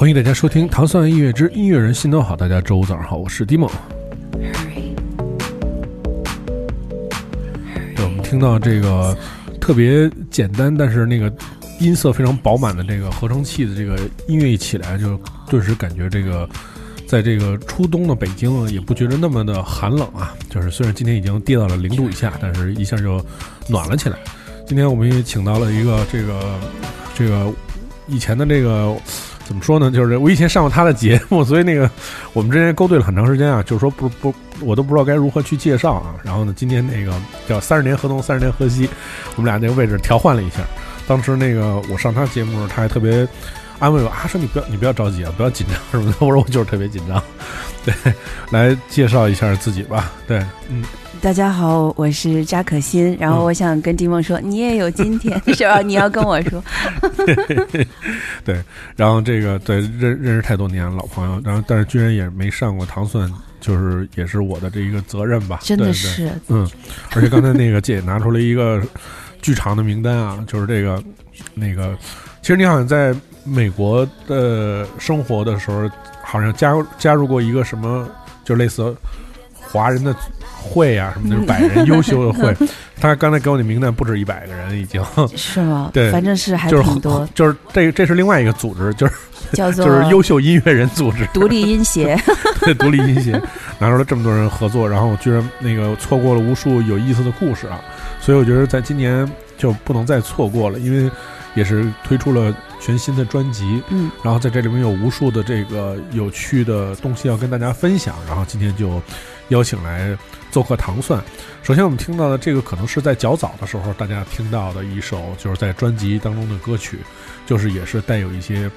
[0.00, 3.70] 欢迎大家收听《糖蒜音乐之音乐人心头好》，大家周五早上好，我是 Dimo。
[7.94, 9.14] 对，我们听到这个
[9.60, 11.30] 特别简单，但是那个
[11.80, 15.20] 音色非常饱满的这个合成器的这个音乐一起来，就
[15.50, 16.48] 顿时感觉这个
[17.06, 20.34] 在这个初冬的北京也不觉得那么的寒冷啊。
[20.48, 23.22] 就是虽然今天已经跌到了零度以下，但是一下就
[23.68, 24.16] 暖了起来。
[24.66, 26.58] 今天我们也请到了一个这个
[27.14, 27.52] 这个
[28.06, 28.96] 以前的这个。
[29.50, 29.90] 怎么说呢？
[29.90, 31.90] 就是我以前上过他的节目，所以那个
[32.32, 33.60] 我们之间勾兑了很长时间啊。
[33.64, 36.14] 就是说不不，我都不知道该如何去介绍啊。
[36.22, 37.12] 然后呢，今天那个
[37.48, 38.88] 叫三十年河东，三十年河西，
[39.34, 40.58] 我们俩那个位置调换了一下。
[41.08, 43.26] 当时那个我上他节目，他还特别
[43.80, 46.16] 安慰我啊，说你不要你不要着急啊，不要紧张什么的。
[46.24, 47.20] 我说我就是特别紧张。
[47.84, 47.92] 对，
[48.52, 50.12] 来介绍一下自己吧。
[50.28, 50.38] 对，
[50.68, 50.84] 嗯。
[51.22, 53.14] 大家好，我是扎可欣。
[53.20, 55.82] 然后我想跟丁梦说，你也有今天 是吧？
[55.82, 56.62] 你要跟我说。
[58.42, 58.62] 对，
[58.96, 65.60] 然后这个对认认识太多年老朋友，然后但是居然也没上过糖蒜，就是也是我的这一个责任吧。
[65.62, 66.66] 真的是，嗯。
[67.14, 68.82] 而且刚才那个姐拿出了一个
[69.42, 71.02] 剧场的名单啊，就是这个
[71.54, 71.94] 那个，
[72.40, 75.86] 其实你好像在美国的生活的时候，
[76.24, 78.08] 好像加加入过一个什么，
[78.42, 78.96] 就类似
[79.52, 80.16] 华人的。
[80.60, 82.54] 会啊，什么的百人优秀的会，
[83.00, 85.02] 他刚才给我的名单不止一百个人，已经
[85.36, 85.90] 是吗？
[85.94, 87.26] 对，反正是还挺多。
[87.34, 89.14] 就是这，这是另外一个组织，就是
[89.54, 92.16] 叫做就是优秀音乐人组织，独立音协。
[92.60, 93.32] 对，独立音协
[93.78, 97.80] 拿出了这么多人合作，然后居然那个错过了无数有意思的故事啊！
[98.20, 101.10] 所以我觉得在今年就不能再错过了，因为
[101.54, 109.00] 也是推出了全新的专辑，嗯，然后在这里面有无数的这个有趣的东西要跟大家分享，然后今天就
[109.48, 110.16] 邀请来。
[110.50, 111.22] 做客糖蒜，
[111.62, 116.98] 首先我们听到的这个可能是在较早的时候大家听到的一首，就是在专辑当中的歌曲，
[117.46, 118.70] 就是也是带有一些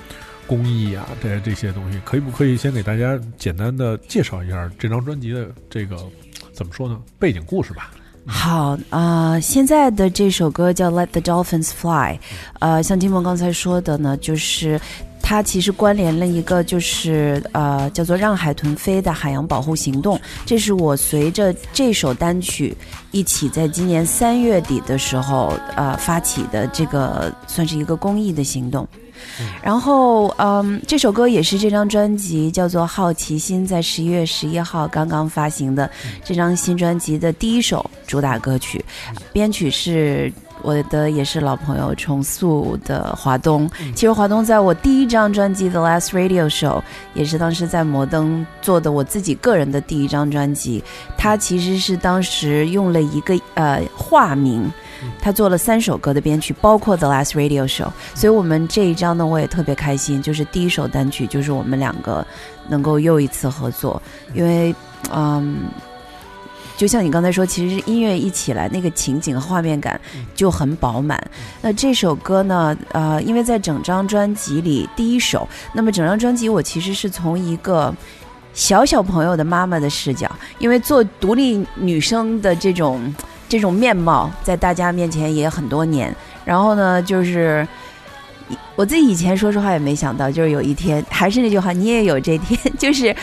[0.46, 5.98] 工艺啊这这些东西，可以不可以先给大家简单的介绍一下这张专辑的这个
[6.54, 7.92] 怎么说呢背景故事吧？
[8.26, 12.16] 好啊，现在的这首歌叫《Let the Dolphins Fly》，
[12.60, 14.80] 呃，像金梦刚才说的呢，就是。
[15.26, 20.20] 它其实关联了一个，就是呃，叫做“让海豚飞”的海洋保护行动。
[20.46, 22.76] 这是我随着这首单曲
[23.12, 28.86] 一起在今年三月底的时候，呃，发起的这个算是一个公益的行动。
[29.62, 35.90] 然后，嗯，这首歌也是这张专辑叫做《好奇心》在十一月十一号刚刚发行的
[36.24, 38.84] 这张新专辑的第一首主打歌曲，
[39.32, 40.32] 编曲是。
[40.62, 46.80] 我的也是老朋友重塑的华东，其实华东在我第一张专辑《The Last Radio Show》
[47.14, 50.82] 也是当时在摩登做的我自己个人的第一张专辑，
[51.18, 54.72] 他其实是当时用了一个呃化名，
[55.22, 62.26] 他做了三首歌的编曲，包括《The Last Radio Show》，所以我们这一张呢我也特别开心，就是第一首单曲就是我们两个
[62.68, 64.02] 能够又一次合作，
[64.34, 64.76] 因为
[65.12, 65.58] 嗯。
[66.76, 69.98] 就像你刚才说，其实音乐一起来，那个情景和画面感
[70.34, 71.24] 就很饱满。
[71.62, 77.94] 那这首歌呢，呃，因为在整张专辑里第一首，那么整张专辑我其实是从一个
[78.56, 83.00] 小小朋友的妈妈的视角，因为做独立女生的这种
[83.48, 86.16] 这种面貌，在大家面前也很多年。
[86.46, 87.68] 然后呢，就是
[88.76, 93.16] 我自己以前说实话也没想到，就是有一天，还是那句话，你也有这天，就是。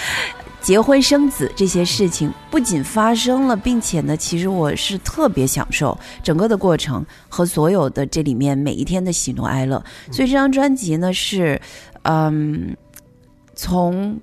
[0.62, 9.82] 结婚生子这些事情不仅发生了，并且呢，其实我是特别享受整个的过程和所有的这里面每一天的喜怒哀乐。
[10.12, 11.58] 所以这张专辑呢，是，
[12.02, 12.76] 嗯，
[13.54, 14.20] 从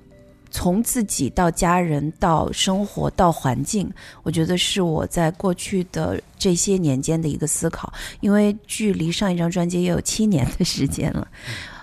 [0.58, 3.88] 从自己到家人到生活到环境，
[4.24, 11.28] 我觉得是我在过去的这些年间的一个思考，因为距离上一张专辑也有七年的时间了。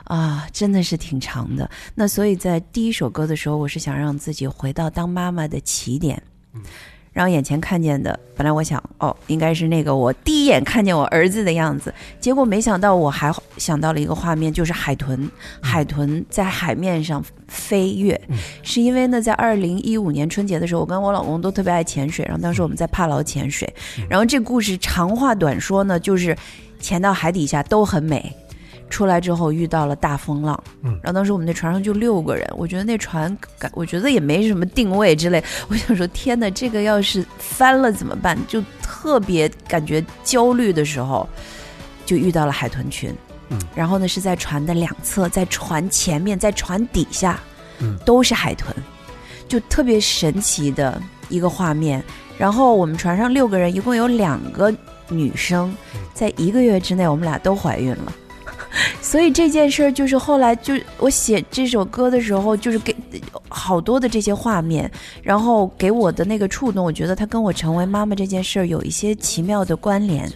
[0.07, 1.71] 啊，真的是挺长的。
[1.95, 6.21] 那所以在第一首歌的时候，我是想让自己回到当妈妈的起点，
[7.15, 15.31] 然后眼前看见的，本来我想，哦，应该是那个我第一眼看见我儿子的样子，结果没想到我还想到了一个画面，就是海豚，
[15.63, 18.21] 海豚在海面上飞跃。
[18.63, 23.73] 是因为呢，在二零一五年春节的时候，我跟我老公都特别爱潜水，然后当时我们在帕劳潜水，
[24.11, 26.37] 然后这故事长话短说呢，就是
[26.81, 28.35] 潜到海底下都很美。
[28.91, 38.39] 出来之后遇到了大风浪，嗯，然后当时我们那船上就六个人，我觉得那船感，我觉得也没什么定位之类， 我想说天哪，这个要是翻了怎么办？
[38.47, 41.29] 就特别感觉焦虑的时候，
[42.07, 43.13] 就遇到了海豚群，
[43.49, 47.41] 嗯，然后呢是在船的两侧，在船前面，在船底下，
[47.81, 48.73] 嗯，都是海豚，
[49.49, 52.03] 就特别神奇的一个画面。
[52.39, 54.73] 然后我们船上六个人，一共有两个
[55.09, 55.75] 女生，
[56.13, 58.13] 在一个月之内，我们俩都怀孕了。
[59.01, 62.95] 所以这件事儿就是后来就我写这首歌的时候，就是给
[63.49, 64.91] 好多的这些画面，
[65.23, 70.31] 然后给我的那个触动，我觉得它跟我成为妈妈这件事儿有一些奇妙的关联。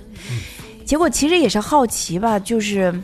[0.85, 2.95] 结果其实也是好奇吧，就是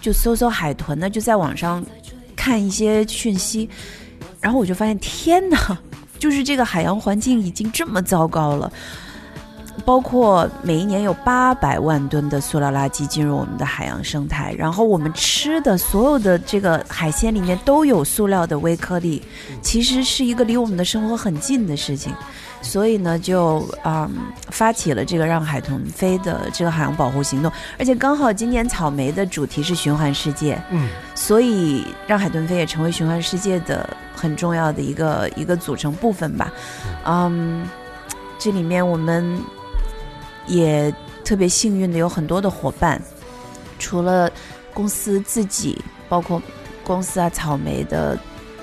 [0.00, 1.84] 就搜搜海豚呢，就在网上
[2.36, 3.68] 看一些讯息，
[4.40, 5.78] 然后我就发现天哪，
[6.18, 8.72] 就是这个海洋环境已经这么糟糕了。
[9.84, 19.22] 包括每一年有八百万吨的塑料垃圾进入我们的海洋生态，然后我们吃的所有的这个海鲜里面都有塑料的微颗粒，
[19.62, 22.12] 其实是一个离我们的生活很近的事情，
[22.60, 24.10] 所以呢，就嗯
[24.48, 36.52] 发起了这个让海豚飞的这个海洋保护行动，而且刚好今年草莓的主题是循环世界，嗯，所以让海豚飞也成为循环世界的很重要的一个一个组成部分吧，
[37.06, 37.66] 嗯，
[38.38, 39.40] 这里面我们。
[40.50, 40.92] 也
[41.24, 43.00] 特别幸运的有很多的伙伴，
[43.78, 44.30] 除了
[44.74, 46.42] 公司自己，包括
[46.82, 48.18] 公司啊草莓的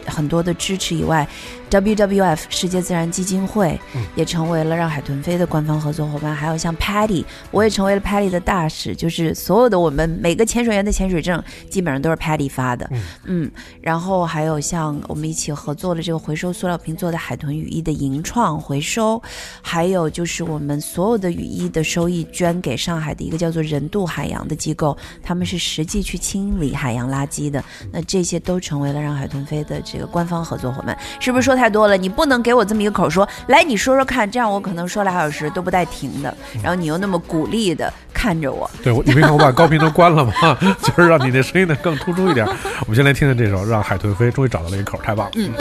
[0.08, 1.28] 很多的支持以外。
[1.70, 3.78] WWF 世界自然基金会
[4.16, 12.90] 也成为了让海豚飞的官方合作伙伴，还有像 Patty，我也成为了 Patty 的大使，就是所有的我们每个潜水员的潜水证基本上都是 Patty 发的，
[13.26, 13.52] 嗯，
[13.82, 19.22] 然后还有像我们一起合作的这个回收塑料瓶做的海豚雨衣的银创回收，
[19.62, 27.62] 还有就是我们所有的雨衣的收益捐给上海的一个叫做人度海洋的机构，他们是实际去清理海洋垃圾的，
[27.92, 31.58] 那这些都成为了让海豚飞的这个官方合作伙伴，是不是说？
[31.58, 36.32] 太多了，你不能给我这么一个口说，来你说说看，这样我可能说俩小时都不带停的。
[36.62, 40.34] 然后你又那么鼓励的看着我，对，我你没看我把高频都关了吗？
[40.84, 42.46] 就是让你那声音呢更突出一点。
[42.82, 45.32] 我们先来听听这首《让海豚飞》，终于找到了一个口，太棒了。
[45.36, 45.52] 嗯。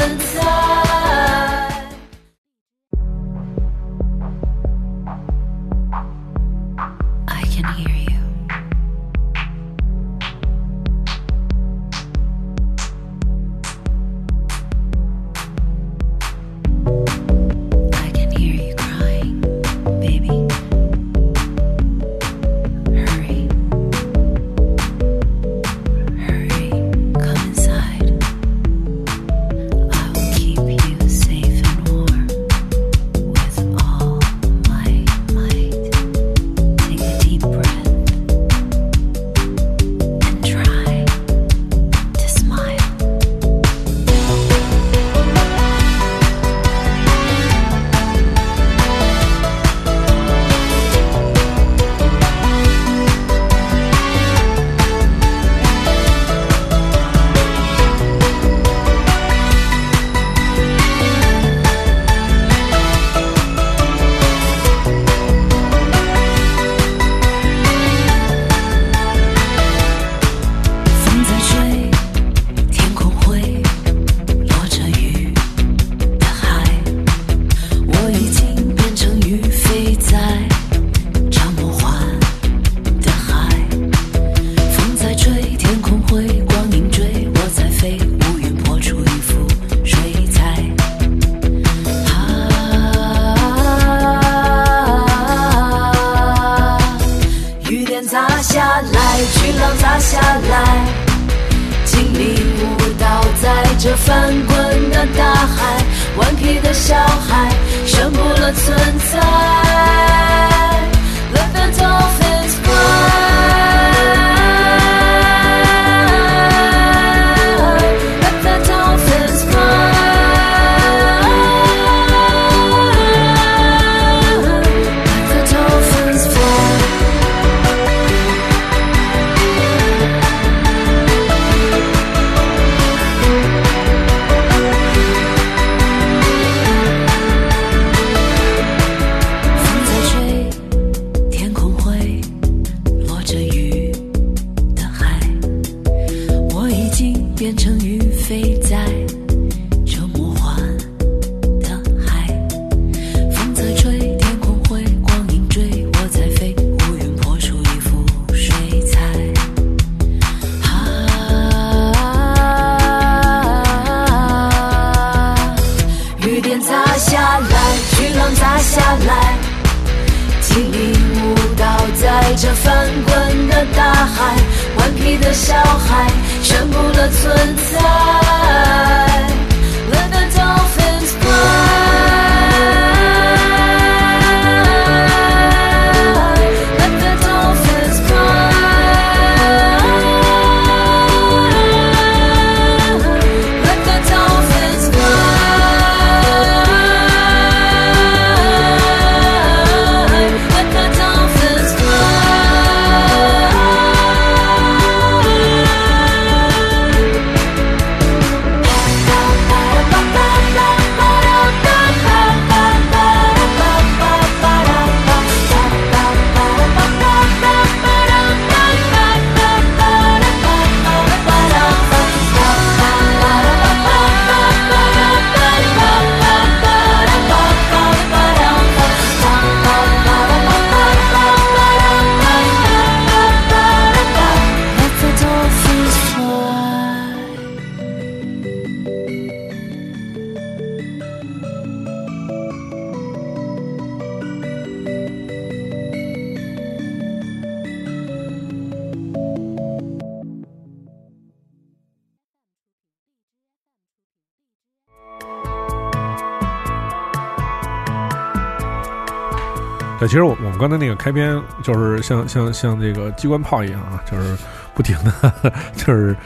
[260.07, 264.37] 对，其实我我们刚才那个开篇就是像像像这个机关炮一样啊，就是
[264.73, 265.33] 不停的，
[265.75, 266.17] 就是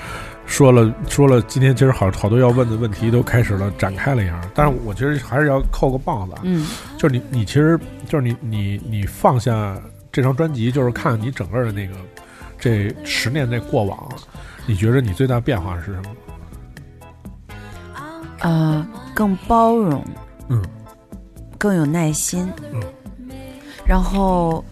[0.45, 6.67] 说了说了，今天其实好好多要问的问题都开始了展开了一样，但是我其实还是要扣个棒子，嗯，
[6.99, 9.81] 就是你你其实就是你你你放下
[10.13, 11.95] 这张专辑，就是看你整个的那个
[12.59, 14.09] 这十年这过往，
[14.67, 16.11] 你觉得你最大变化是什么？
[18.41, 20.05] 呃，更包容，
[20.49, 20.63] 嗯，
[21.59, 22.80] 更有耐心，嗯，
[23.91, 24.65] 然后。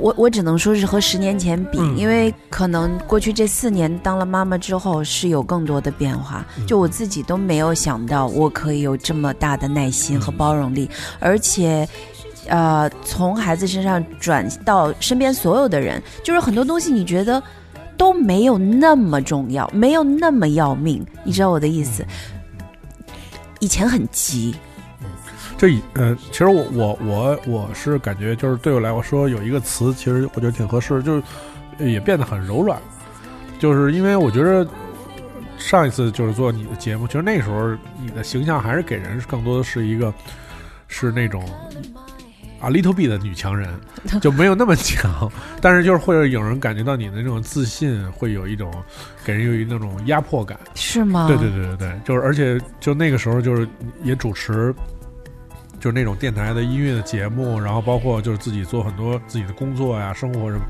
[0.00, 11.88] 我我只能说是和十年前比，嗯因为可能过去这四年当了妈妈之后是有更多的变化，嗯就我自己都没有想到我可以有这么大的耐心和包容力，而且。
[12.46, 17.42] 呃，从孩子身上转到身边所有的人，就是很多东西你觉得
[17.94, 22.02] 都没有那么重要，没有那么要命，你知道我的意思？
[23.60, 24.54] 以前很急，
[25.58, 31.22] 这以呃，其实我我我我是感觉就是对我来说有一个词，其实我觉得挺合适，就是
[31.80, 32.80] 也变得很柔软，
[33.58, 34.66] 就是因为我觉得
[35.58, 40.14] 上一次就是做你的节目，其实那时候你的形象还是给人更多的是一个
[40.86, 41.44] 是那种。
[42.60, 43.72] 啊，little bit 的女强人
[44.20, 48.68] 就没有那么强，但是就是会有人感觉到你的那种自信，会有一种
[49.24, 50.58] 给人有一那种压迫感。
[50.74, 51.28] 是吗？
[51.28, 53.68] 对对对对对，就是而且就那个时候就是
[54.02, 54.74] 也主持，
[55.80, 60.62] 就是那种电台的音乐的节目，然后包括就是自己做很多自己的工作呀、生活什么，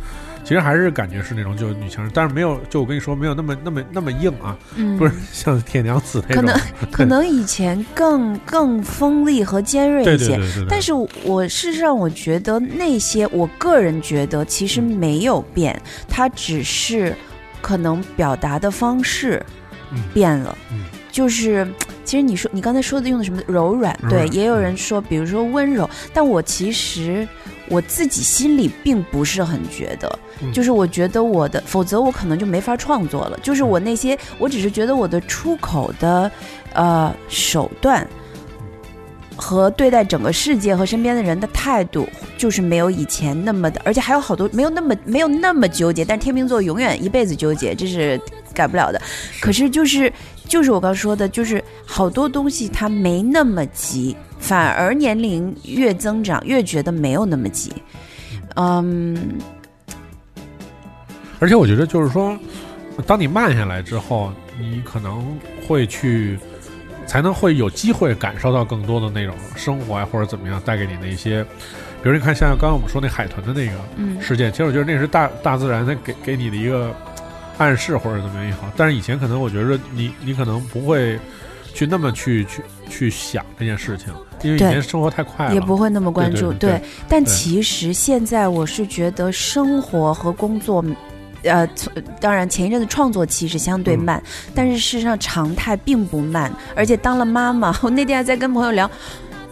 [0.44, 6.60] 其实还是感觉是那种就是女强人，但是没有就我跟你说没有那么那么那么硬啊，嗯，不是像铁娘子那种，可能
[6.90, 10.92] 可能以前更更锋利和尖锐一些，对对对对，但是
[11.24, 17.14] 我事实上我觉得那些，我个人觉得其实没有变，它只是
[17.62, 19.42] 可能表达的方式
[19.90, 20.02] 嗯。
[20.12, 20.56] 变了。
[20.70, 21.66] 嗯就是，
[22.04, 27.26] 其实你说你刚才说的用的什么柔软，对，也有人说，比如说温柔，但我其实
[27.68, 33.38] 我自己心里并不是很觉得，嗯就是我觉得我的，否则我可能就没法创作了。
[33.42, 36.30] 就是我那些，我只是觉得我的出口的
[36.74, 38.06] 呃手段。
[39.40, 46.04] 和对待整个世界和身边的人的态度，就是没有以前那么的，而且还有好多没有那么没有那么纠结。
[46.04, 48.20] 但天秤座永远一辈子纠结，这是
[48.52, 49.00] 改不了的。
[49.40, 50.12] 可是就是
[50.48, 57.72] 就是我刚说的，就是好多东西它没那么急，反而年龄越增长越觉得没有那么急。
[58.56, 59.38] 嗯，
[61.38, 62.36] 而且我觉得就是说，
[63.06, 66.36] 当你慢下来之后，你可能会去，
[67.06, 71.44] 才能会有机会感受到更多的那种生活啊，或者怎么样带给你的一些，
[72.02, 76.92] 比如你看像刚刚我们说那海豚的那个嗯事件，其实我觉得那是大大自然在给给你的一个
[77.58, 81.18] 暗示或者怎么样也好，但是以前可能我觉得你你可能不会
[81.74, 84.12] 去那么去去去想这件事情，
[84.42, 86.52] 因为以前生活太快了，也不会那么关注。
[86.52, 90.84] 对对对但对其实现在我是觉得生活和工作。
[91.44, 91.64] 呃，
[92.20, 94.22] 当然，前一阵子创作期是相对嗯慢，
[94.56, 96.52] 但是事实上常态并不慢。
[96.74, 98.90] 而且当了妈妈，我那天还在跟朋友聊，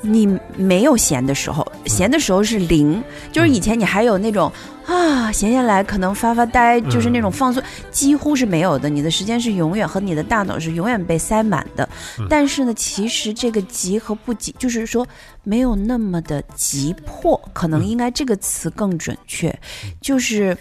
[0.01, 4.51] 你没有闲的时候，闲的时候是零，就是以前你还有那种
[4.87, 8.89] 啊闲下来可能发发呆，就是那种放松，几乎是没有的。
[8.89, 11.89] 你的时间是永远和你的大脑是永远被塞满的。
[12.19, 15.07] 嗯但是呢，其实这个急和不急，就是说
[15.43, 19.57] 没有那么的急迫，可能嗯应该这个词更准确，
[20.01, 20.57] 就是。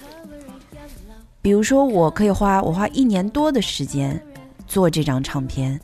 [1.42, 4.20] 比如说，我可以花我花一年多的时间
[4.68, 5.80] 做这张唱片，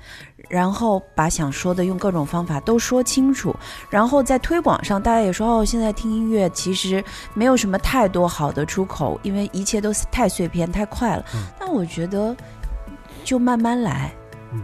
[0.51, 3.55] 然后把想说的用各种方法都说清楚，
[3.89, 7.01] 然后在推广上，大家也说哦，现在听音乐其实
[7.34, 11.24] 没有什么太多好的出口，因为一切都太碎片、太快了。
[11.34, 11.43] 嗯。
[11.58, 12.36] 但我觉得
[13.24, 14.13] 就慢慢来，
[14.51, 14.62] 嗯。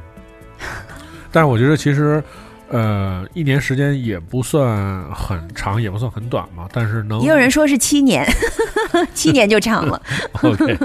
[1.31, 2.21] 但是我觉得其实，
[2.69, 6.67] 呃，一年时间也不算很长，也不算很短嘛。
[6.73, 8.25] 但是能也有人说是七年，
[9.13, 10.01] 七年就长了。
[10.43, 10.77] OK，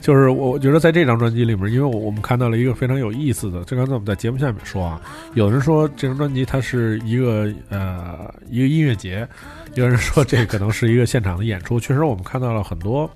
[0.00, 5.00] 就是我我觉得在这张专辑里面，因为我我们看到了一个非常有意思的，就刚才我们在节目下面说啊，
[5.34, 9.26] 有人说这张专辑它是一个呃一个音乐节，
[9.74, 11.78] 有人说这可能是一个现场的演出。
[11.78, 13.10] 确实，我们看到了很多。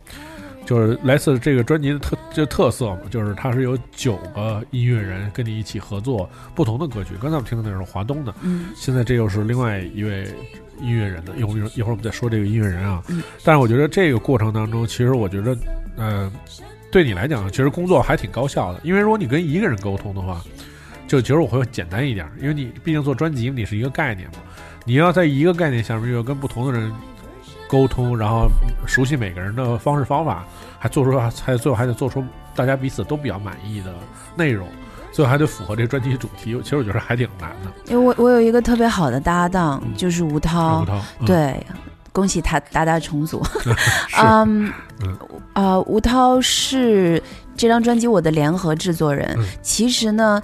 [0.71, 7.15] 就是来自这个专辑的特就特色嘛，就是它是有九个音乐人跟你一起合作不同的歌曲。
[7.21, 10.29] 刚才我们听的那是华东的，嗯现在这又是另外一位
[10.81, 13.03] 音乐人的，一会儿一会儿我们再说这个音乐人啊。
[13.09, 15.59] 嗯但是我觉得这个过程当中，其实我觉得，
[15.97, 16.33] 呃，
[16.93, 20.41] 对你来讲，其实工作还挺高效的，因为如果你跟一个人沟通的话，
[21.09, 24.35] 就其实我会简单一点，因为你毕竟做专辑，你是一个概念嘛，
[24.85, 26.93] 你要在一个概念下面又要跟不同的人
[27.71, 28.49] 沟通，然后
[28.85, 30.45] 熟悉每个人的方式方法，
[30.79, 32.25] 还做出还最后还得做出
[32.55, 33.95] 大家彼此都比较满意的
[34.35, 34.67] 内容。
[35.12, 36.59] 最后还得符合这个专辑主题。
[36.62, 37.71] 其实我觉得还挺难的。
[37.87, 41.67] 因为我我有一个特别好的搭档，嗯就是吴涛吴，涛，嗯，对，
[42.12, 43.43] 恭喜他大大重组。
[44.09, 44.75] 是 嗯啊，
[45.55, 47.23] 呃，吴涛是
[47.57, 49.35] 这张专辑我的联合制作人。
[49.39, 50.41] 嗯其实呢，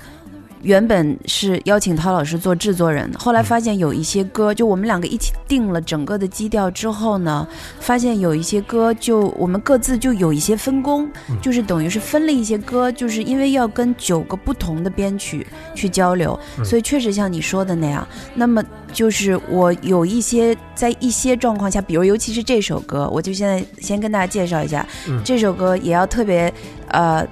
[0.67, 7.47] 原本是邀请涛老师做制作人，后来发现有一些歌，就我们两个一起定了整个的基调之后呢，
[7.79, 18.05] 发现有一些歌就我们各自就有一些分工，嗯就是等于是分了一些歌，就是因为要跟九个不同的编曲去交流，嗯所以确实像你说的那样。
[18.35, 18.61] 那么
[18.93, 26.53] 就是我有一些在一些状况下，比如尤其是这首歌，我就现在先跟大家介绍一下，嗯这首歌也要特别
[26.89, 27.25] 呃。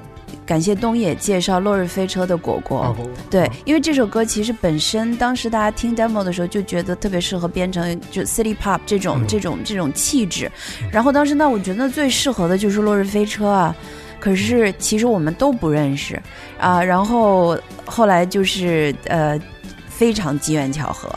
[0.47, 2.97] 感谢东野介绍《落日飞车》的果果，啊
[3.31, 9.27] 对，因为这首歌其实本身当时大家听 demo 的时候就觉得特别适合编成就 city pop 这种、嗯。
[9.27, 10.51] 这种这种气质。
[10.83, 13.75] 嗯，然后当时呢，我觉得最适合的就是《落日飞车》啊。
[14.21, 16.19] 可是其实我们都不认识
[16.59, 19.39] 啊，然后后来就是呃
[19.87, 21.09] 非常机缘巧合，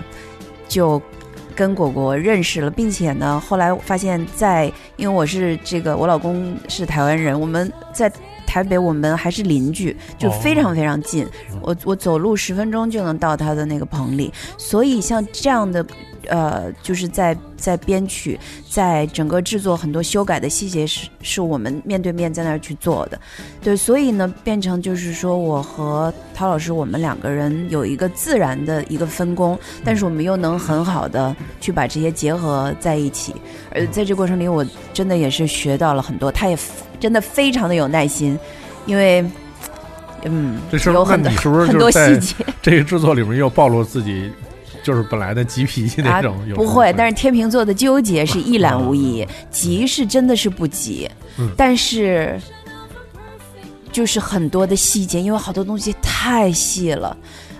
[0.67, 1.01] 就
[1.55, 8.11] 跟果果认识了，并且呢，后来发现在，因为我是这个我老公是台湾人，我们在
[8.47, 11.29] 台北我们还是邻居，就非常非常近，哦
[11.61, 15.85] 我我走路十分钟就能到他的那个棚里，所以像这样的。
[16.29, 23.19] 呃，就是在在编曲，在整个制作很多修改的细节是是我们面对面在那儿去做的，
[23.61, 33.35] 对，所以呢，变成就是说我和陶老师我们两个人有一个自然的一个分工，但是我们又能很好的去把这些结合在一起，
[33.73, 36.57] 而在这过程里，我真的也是学到了很多，他也
[36.99, 38.37] 真的非常的有耐心，
[38.85, 39.25] 因为。
[40.23, 44.31] 嗯，这是有很多是很多细节这个制作里面又暴露自己
[44.87, 46.33] 就是本来的急脾气那种？
[46.37, 52.39] 啊不会，但是是天秤座的纠结是一览无遗，急是真的是不急，嗯但是
[53.91, 57.17] 就是很多的细节，因为好多东西太细了。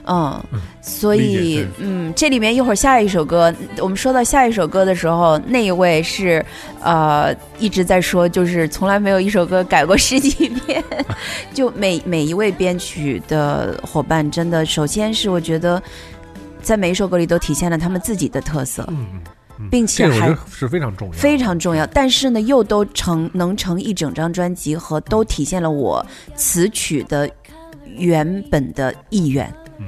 [0.10, 6.46] 嗯嗯，所以嗯，这里面一会儿下一首歌，我们说到下一首歌的时候，那一位是
[6.82, 10.82] 呃一直在说，就是从来没有一首歌改过十几遍，
[11.54, 15.84] 就每每一位编曲的伙伴，真的，首先是我觉得
[16.68, 19.22] 在每一首歌里都体现了他们自己的特色，嗯嗯
[19.60, 21.88] 嗯，并且还是非常重要，非常重要。
[21.88, 27.30] 但是呢，又都成能成一整张专辑，和都体现了我词曲的
[27.86, 29.50] 原本的意愿。
[29.80, 29.88] 嗯，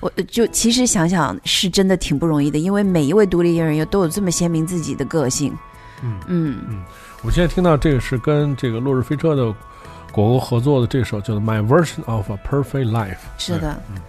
[0.00, 5.56] 我就其实想想是真的挺不容易的，因为每一位独立音乐人又都有这么鲜明自己的个性。
[6.02, 6.18] 嗯。
[6.26, 6.82] 嗯，
[7.22, 9.44] 我现在听到这个是跟这个落日飞车的
[10.10, 13.14] 果果合作的这首叫做《My Version of a Perfect Life》。
[13.38, 13.80] 是的。
[13.94, 14.02] 嗯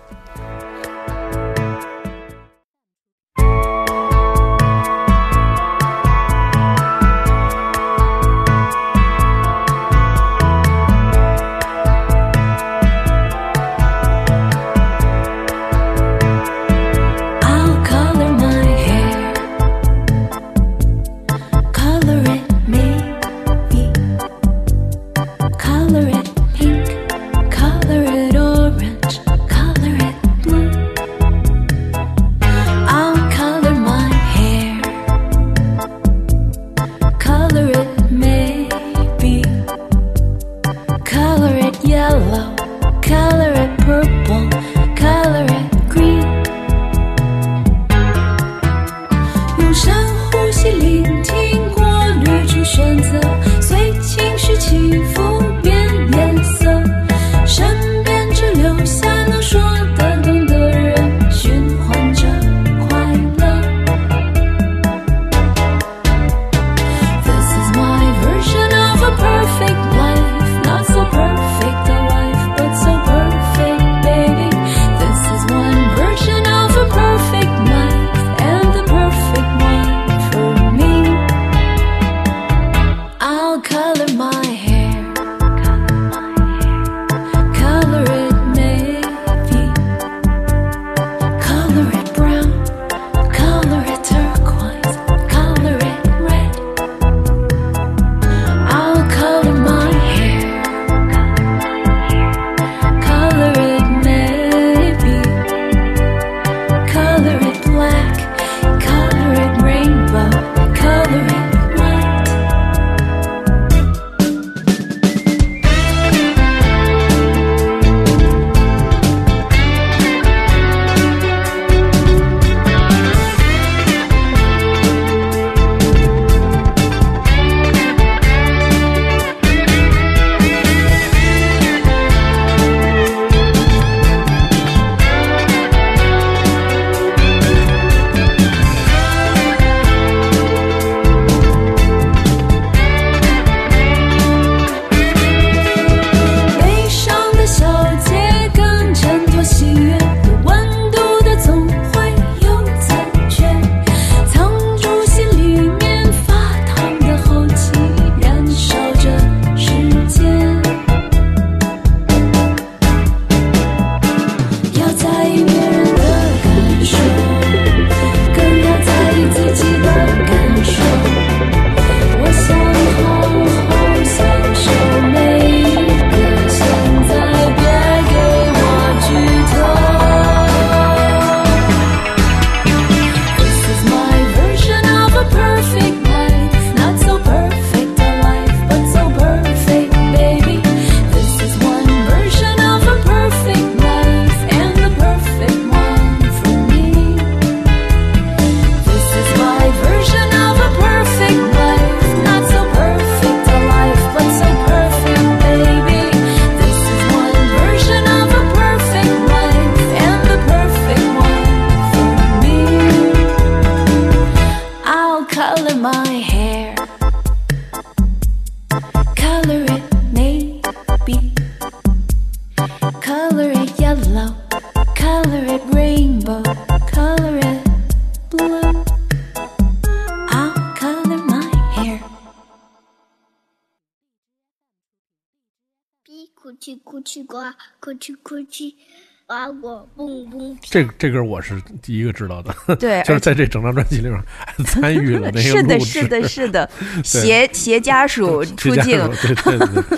[240.69, 244.21] 这这歌我是第一个知道的， 对，就是在这整张专辑里面
[244.65, 246.69] 参与了那个是的，是的，是的，
[247.03, 249.97] 携携家属出镜，对对对对。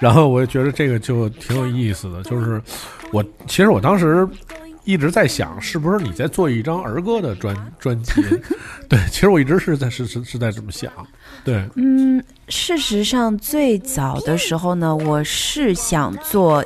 [0.00, 2.60] 然后我觉得这个就挺有意思的，就是
[3.12, 4.26] 我其实我当时
[4.84, 8.12] 一直在想，是不是你在做一张儿歌的专专辑？
[8.88, 10.90] 对，其实我一直是在是是是在这么想。
[11.44, 16.64] 对，嗯，事实上最早的时候呢，我是想做。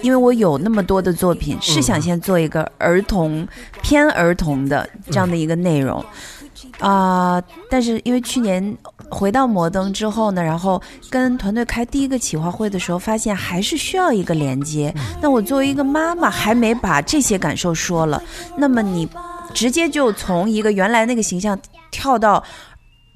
[0.00, 3.46] 因为我有那么多的作品，是想先做一个儿童
[3.82, 6.04] 偏儿童的这样的一个内容，
[6.80, 8.76] 啊、但是因为去年
[9.10, 14.94] 回到摩登之后呢，然后跟团队开第一个企划会的时候，发现还是需要一个连接。
[15.20, 18.22] 那我作为一个妈妈，还没把这些感受说了，
[18.56, 19.08] 那么你
[19.52, 21.58] 直接就从一个原来那个形象
[21.90, 22.42] 跳到。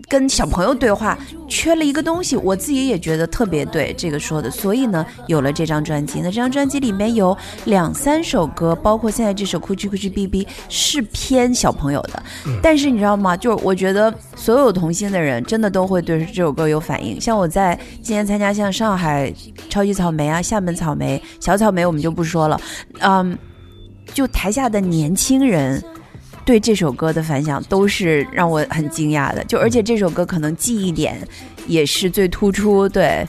[0.09, 6.21] 跟小朋友对话，缺了一个东西，我自己也觉得特别对这个说的，所以呢，有了这张专辑。
[6.21, 12.23] 那这张专辑里面有两三首歌，包括现在这首《哭泣哭泣 BB》是偏小朋友的，
[12.63, 13.35] 但是你知道吗？
[13.35, 17.19] 就是我觉得所有童心的人真的都会对这首歌有反应。
[17.19, 19.33] 像我在今年参加像上海
[19.71, 22.61] 超级草莓啊、厦门草莓、小草莓，我们就不说了，
[23.01, 23.37] 嗯，
[24.13, 25.83] 就台下的年轻人。
[26.47, 31.19] 对这首歌的反响都是让我很惊讶的，就而且这首歌可能记忆点
[31.67, 32.89] 也是最突出。
[32.89, 33.27] 对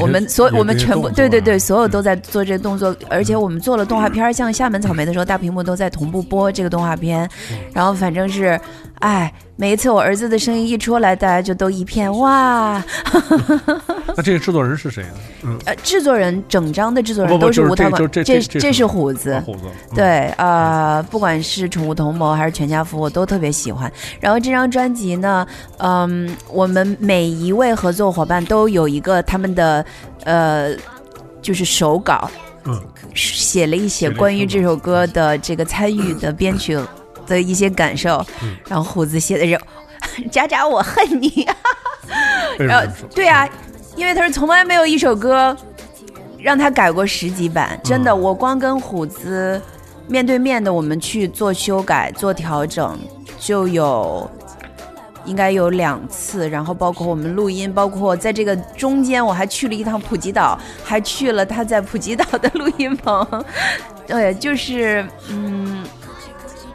[0.00, 7.28] 我们所我们全部对对对，所有都在做这个动作，而且我们做了动画片儿，像厦门草莓的时候，大屏幕都在同步播这个动画片，
[7.72, 8.60] 然后反正是，
[9.00, 12.82] 哎，每一次我儿子的声音一出来，大家就都一片哇。
[14.16, 15.10] 那这个制作人是谁呢？
[15.42, 19.42] 嗯，呃，制作人整张的制作人都是吴涛广，这这是是虎子
[19.94, 23.92] 对，呃，不管是宠物同谋还是全家福，我都特别喜欢。
[24.18, 25.46] 然后这张专辑呢，
[25.78, 29.84] 嗯，我们每一位合作伙伴都有一个他们的
[30.24, 30.74] 呃，
[31.42, 32.30] 就是手稿，
[32.64, 32.80] 嗯，
[33.14, 36.78] 写了一写了一写关于这首歌的这个参与的编曲
[37.26, 38.24] 的一些感受。
[38.42, 39.60] 嗯然后虎子写的是
[40.30, 41.46] “渣渣，我恨你”，
[42.58, 42.86] 然后？
[43.14, 43.48] 对啊，
[43.96, 45.56] 因为他是从来没有一首歌
[46.38, 49.60] 让他改过十几版，真的，嗯我光跟虎子
[50.08, 52.98] 面对面的我们去做修改、做调整，
[53.38, 54.30] 就有。
[55.24, 63.44] 应该有两次，然后包括我们录音，包括在这个中间，我还去了一趟普吉岛，还去了他在普吉岛的录音棚。
[64.06, 65.82] 对，就是嗯，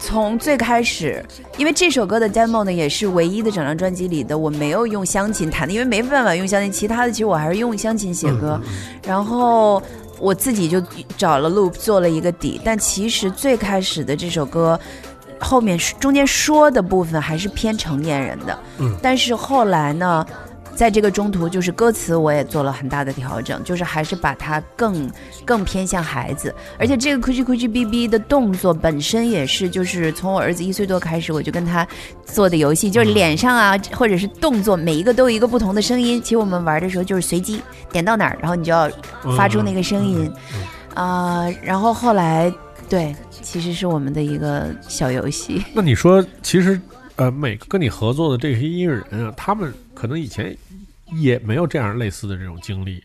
[0.01, 1.23] 从最开始，
[1.57, 8.59] 因为这首歌的 demo 呢，也是唯一的整张专辑里的我没有用湘琴弹的，因为没办法用湘琴，其他的其实我还是用湘琴写歌，
[9.05, 9.81] 然后
[10.19, 10.81] 我自己就
[11.15, 14.77] 找了 loop 做了一个底，但其实最开始的这首歌。
[15.43, 20.23] 后面中间说的部分还是偏成年人的，嗯但是后来呢，
[20.75, 25.09] 在这个中途，就是歌词我也做了很大的调整，就是还是把它更
[25.45, 31.87] 更偏向孩子，而且这个 Kuchi Kuchi BB 的动作本身也是，就是从我儿子一岁多开始，我就跟他
[32.25, 36.21] 做的游戏，就是脸上啊，或者是动作，每一个都有一个不同的声音。
[36.21, 38.89] 其实我们玩的时候就是随机点到哪儿，然后你就要
[39.37, 42.53] 发出那个声音嗯啊、然后后来
[42.89, 45.63] 对，其实是我们的一个小游戏。
[45.73, 46.79] 那你说，其实
[47.15, 50.53] 呃，每个跟你合作的这些音乐人啊，他们可能以前
[51.11, 53.03] 也没有这样类似的这种经历，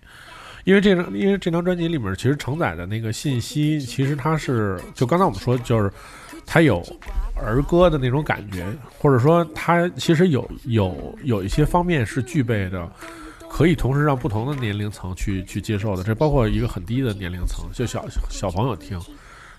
[0.64, 5.90] 因为这张因为这张专辑里面其实承载的那个信息，其实它是就刚才我们说，就是
[6.44, 6.82] 它有
[7.34, 8.66] 儿歌的那种感觉，
[8.98, 12.90] 或者说它其实有有有一些方面是具备的。
[13.48, 19.00] 可以同时让不同的年龄层去去接受的，这包括一个很低的年龄层，就小小朋友听。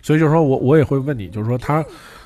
[0.03, 1.83] 所以就是说我我也会问你，就是说他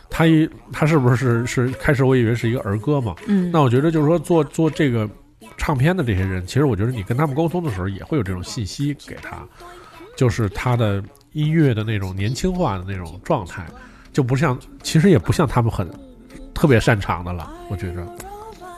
[0.09, 3.15] 他一他是不是是开始我以为是一个儿歌嘛？
[3.27, 5.09] 嗯，那我觉得就是说做做这个
[5.57, 9.43] 唱片的这些人，其实我觉得你跟他们沟通的时候也会有这种信息给他，
[10.15, 13.65] 就是他的音乐的那种年轻化的那种状态，
[14.11, 15.87] 就不像其实也不像他们很
[16.53, 18.05] 特别擅长的了，我觉着。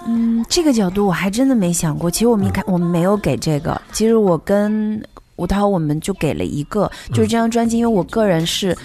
[0.06, 2.12] 嗯，这个角度我还真的没想过。
[2.12, 3.82] 其实我们一看，我们没有给这个。
[3.94, 5.02] 其实我跟
[5.38, 7.78] 吴涛，我们就给了一个，就是这张专辑。
[7.78, 8.78] 因为我个人是，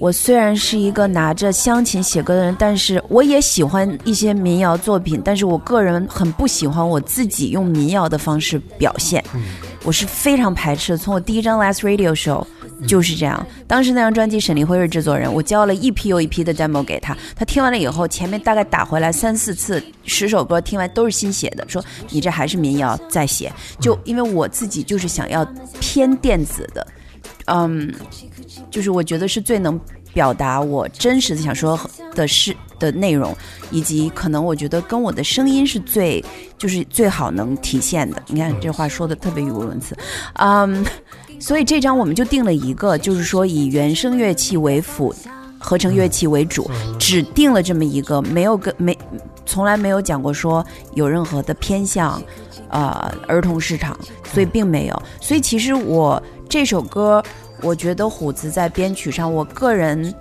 [0.00, 5.20] 我虽然是一个拿着湘琴写歌的人，但是我也喜欢一些民谣作品。
[5.24, 9.22] 但是我个人很不喜欢我自己用民谣的方式表现，
[9.82, 10.98] 我是非常排斥的。
[10.98, 12.46] 从我第一张 Last Radio Show
[12.86, 13.44] 就是这样。
[13.66, 23.52] 当时那张专辑沈黎辉是制作人，我交了一批又一批的 demo 给他，他听完了以后，前面大概打回来三四次，十首歌听完都是新写的，说你这还是民谣再写。
[23.80, 25.44] 就因为我自己就是想要
[25.80, 26.86] 偏电子的，
[27.46, 27.92] 嗯，
[28.70, 29.78] 就是我觉得是最能
[30.12, 31.78] 表达我真实的想说
[32.14, 33.36] 的事的内容，
[33.70, 36.24] 以及可能我觉得跟我的声音是最
[36.56, 38.22] 就是最好能体现的。
[38.28, 39.96] 你看这话说的特别语无伦次，
[40.34, 40.84] 嗯，
[41.38, 45.14] 所以这张我们就定了一个，就是说以原声乐器为辅，
[45.58, 48.96] 合成乐器为主，只定了这么一个，没有跟没
[49.44, 52.20] 从来没有讲过说有任何的偏向，
[52.70, 53.96] 呃，儿童市场，
[54.32, 55.02] 所以并没有。
[55.20, 57.22] 所以其实我这首歌，
[57.62, 60.14] 我觉得虎子在编曲上，我个人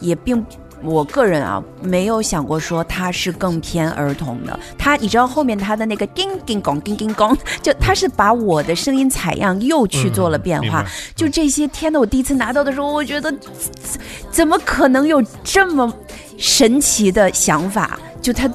[0.00, 0.44] 也并。
[0.84, 4.58] 我个人啊，没有想过说他是更偏儿童的。
[4.76, 10.82] 他，你知道后面他的那个叮叮咣叮叮咣，就他是把我的声音采样又去做了变化。
[10.82, 12.00] 嗯就这些，天呐！
[12.00, 15.94] 我第一次拿到的时候，我觉得怎怎么可能有这么
[16.36, 17.96] 神奇的想法？
[18.20, 18.50] 就他，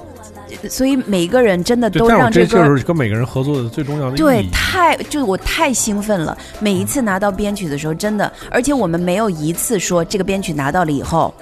[0.70, 4.18] 所以每一个人真的都让这个这就是跟每个人合作的最重要的。
[4.18, 6.38] 对，太就我太兴奋了。
[6.60, 11.34] 每一次拿到编曲的时候，真的，而且我们没有一次说这个编曲拿到了以后，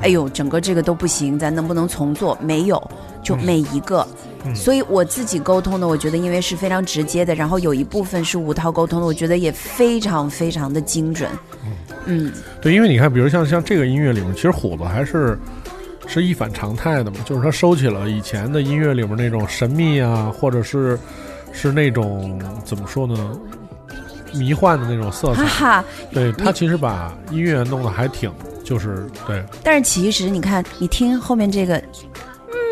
[0.00, 2.36] 哎呦，整个这个都不行，咱能不能重做？
[2.40, 2.90] 没有，
[3.22, 4.06] 就每一个。
[4.44, 11.28] 嗯所以我自己沟通的，我觉得因为是非常直接的，然后有一部分是吴涛沟通的，我觉得也非常非常的精准。
[12.06, 15.36] 嗯，对，因为你看，比如像像这个音乐里面，其实虎子还是
[16.08, 20.98] 是一反常态的嘛，就是他收起了以前的音乐里面那种神秘啊，或者是
[21.52, 23.38] 是那种怎么说呢，
[24.34, 25.44] 迷幻的那种色彩。
[25.44, 25.84] 哈哈。
[26.10, 28.32] 对他其实把音乐弄得还挺，
[28.64, 31.80] 就是对，但是其实你看，你听后面这个。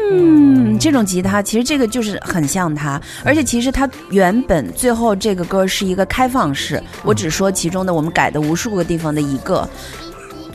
[0.09, 9.69] 嗯，这种吉他其实这个就是很像他，而且其实他原本最后这个歌是一个开放式，我只说其中的我们改的无数个地方的一个，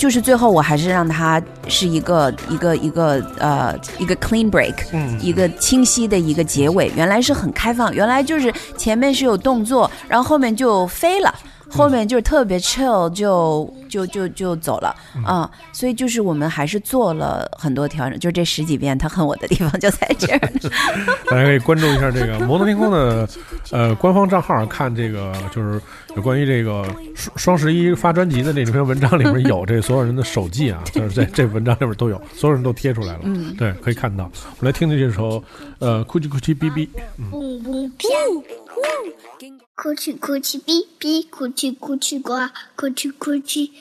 [0.02, 6.92] 就是最后我还是让它是一个一个一个呃一个 clean break，嗯一个清晰的一个结尾。
[6.96, 11.32] 原来是很开放，原来就是前面是有动作，然后后面就飞了。
[11.70, 20.39] 后面就是特别 chill，就就就就走了啊、所以就是我们还是做了很多调整，就这十几遍他恨我的地方就在这儿。
[21.30, 23.27] 大家可以关注一下这个摩登天空的
[23.71, 25.80] 呃官方账号，看这个就是
[26.15, 26.84] 有关于这个
[27.15, 34.23] 双双十一发专辑的那篇文章里面有这所有人的手记啊，就是在这文章里面都有，所有人都贴出来了，嗯对，可以看到。
[34.23, 35.43] 我们来听听这首
[35.80, 36.88] 呃哭泣哭泣哔哔，
[37.30, 38.08] 蹦蹦啪，
[39.75, 42.34] 哭泣哭泣哔哔，哭泣哭泣呱，
[42.75, 43.71] 哭泣哭泣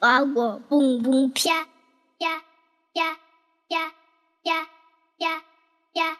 [0.00, 1.66] 啊我蹦蹦啪呀
[2.18, 2.42] 呀
[2.94, 3.18] 呀
[4.44, 4.66] 呀
[5.18, 5.42] 呀
[5.94, 6.16] 呀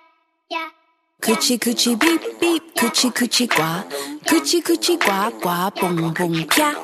[0.49, 0.73] 呀。
[1.21, 3.63] Coochie coochie beep beep, coochie coochie 呱
[4.27, 6.75] ，coochie coochie 呱呱蹦蹦啪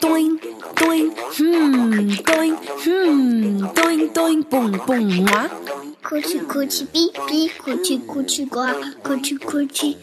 [0.00, 0.38] ，doing
[0.76, 5.50] doing，hmm doing hmm doing doing 蹦蹦哇。
[6.02, 8.60] 哭泣哭泣哔哔，哭泣哭泣呱，
[9.02, 9.96] 哭泣哭泣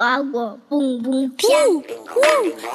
[0.00, 1.46] 啊我蹦蹦啪。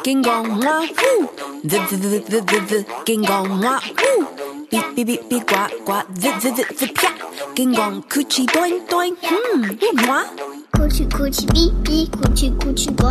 [0.03, 1.25] Ging gong wa woo,
[1.63, 4.27] the the the the the the ging gong wa woo,
[4.69, 7.09] beep beep beep beep 呱呱 the the the the 啪
[7.55, 10.23] ，ging gong coochie doing doing hmm 哇。
[10.71, 13.09] 哭泣哭泣哔哔，哭泣哭泣呱，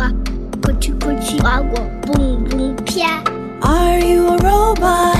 [0.63, 1.75] 哭泣哭泣啊我
[2.07, 3.21] 蹦蹦啪。
[3.67, 5.17] Are you a robot?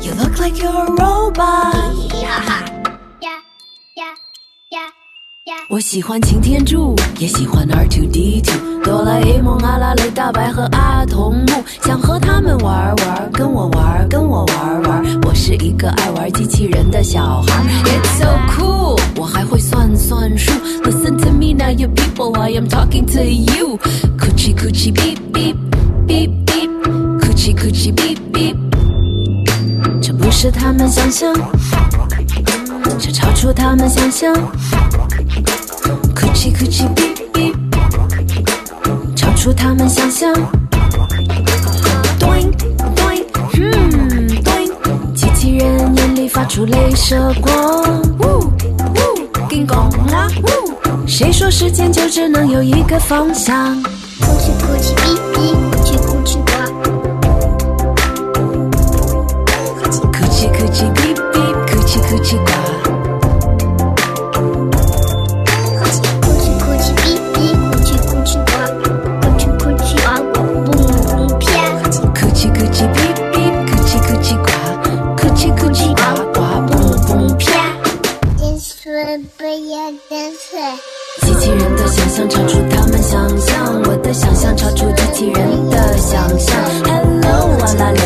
[0.00, 1.74] You look like you're a robot.
[2.22, 2.38] 呀
[3.20, 3.28] 呀
[3.96, 4.04] 呀
[4.70, 5.03] 呀！
[5.68, 15.20] 我喜欢擎天柱，也喜欢 R2D2、哆啦 A 梦、阿拉蕾、大白和阿童木，想和他们玩玩，跟我玩，跟我玩玩。
[15.24, 18.26] 我是一个爱玩机器人的小孩，It's so
[18.56, 18.98] cool。
[19.16, 20.50] 我还会算算数
[20.82, 23.78] ，Listen to me now, you people, I am talking to you.
[24.16, 25.56] Coochie coochie beep beep
[26.06, 26.70] beep beep,
[27.20, 28.56] coochie coochie beep beep。
[30.00, 31.34] 这不是他们想象，
[32.98, 34.32] 这超出他们想象。
[36.14, 37.52] 酷奇酷奇哔哔，
[39.16, 40.32] 超出他们想象。
[42.18, 42.50] 嘟 ing
[42.94, 43.24] 嘟 ing
[43.58, 44.70] 嗯嘟 ing。
[45.14, 48.00] 机器人眼里发出镭射光。
[48.20, 48.48] 呜呜，
[49.48, 50.28] 顶光了。
[50.42, 53.82] 呜，谁说时间就只能有一个方向？
[54.20, 56.52] 酷奇酷奇哔哔，酷奇酷奇呱。
[60.12, 61.34] 酷奇酷奇哔哔，
[61.66, 62.63] 酷奇酷奇呱。
[79.36, 80.60] 不要电水，
[81.22, 86.56] 机器人的想象超出他们想象，我的想象超出机器人的想象。
[86.84, 88.00] Hello，阿拉蕾，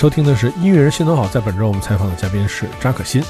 [0.00, 3.22] 收听的是音乐人心头好，在本周我们采访的嘉宾是扎可欣。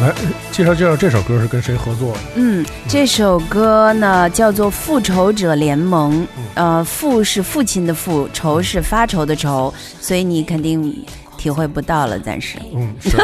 [0.00, 0.12] 来
[0.50, 2.18] 介绍介绍这首歌是跟谁合作的？
[2.34, 6.22] 嗯，这首歌呢叫做《复仇者联盟》，
[6.54, 10.92] 呃，父是父亲的父，仇是发愁的愁，所以你肯定
[11.38, 13.16] 体会不到了，暂时嗯，是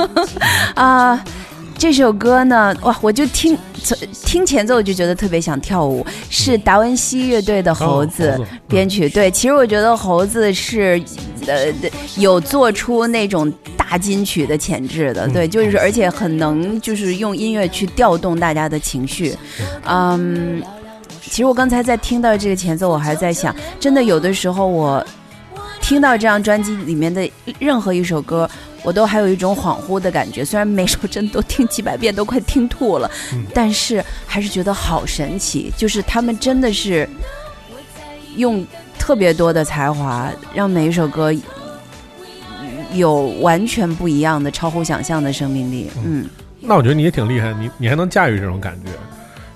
[0.80, 1.22] 啊。
[1.76, 3.58] 这首歌呢，哇，我就听
[4.24, 9.08] 听前奏就觉得特别想跳舞，是达文西乐队的猴子编曲。
[9.08, 11.02] 对，其实我觉得猴子是
[11.46, 11.72] 呃
[12.16, 19.36] 有做出那种大金曲的潜质的，对，就是而且很能就是用音乐去调动大家的情绪，
[19.86, 20.62] 嗯。
[21.26, 25.04] 其实我刚才在听到这个前奏，我还在想，真的有的时候我
[25.80, 27.28] 听到这张专辑里面的
[27.58, 28.48] 任何一首歌，
[28.84, 30.44] 我都还有一种恍惚的感觉。
[30.44, 35.72] 虽然每首真的都听几百遍，都快听吐了，嗯但是还是觉得好神奇。
[35.76, 37.08] 就是他们真的是
[38.36, 38.64] 用
[38.98, 41.32] 特别多的才华，让每一首歌
[42.92, 45.90] 有完全不一样的、超乎想象的生命力。
[46.04, 46.28] 嗯，
[46.60, 48.90] 那我觉得你也挺厉害，你你还能驾驭这种感觉。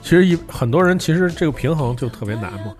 [0.03, 2.74] 其实一很多人其实这个平衡就特别难嘛，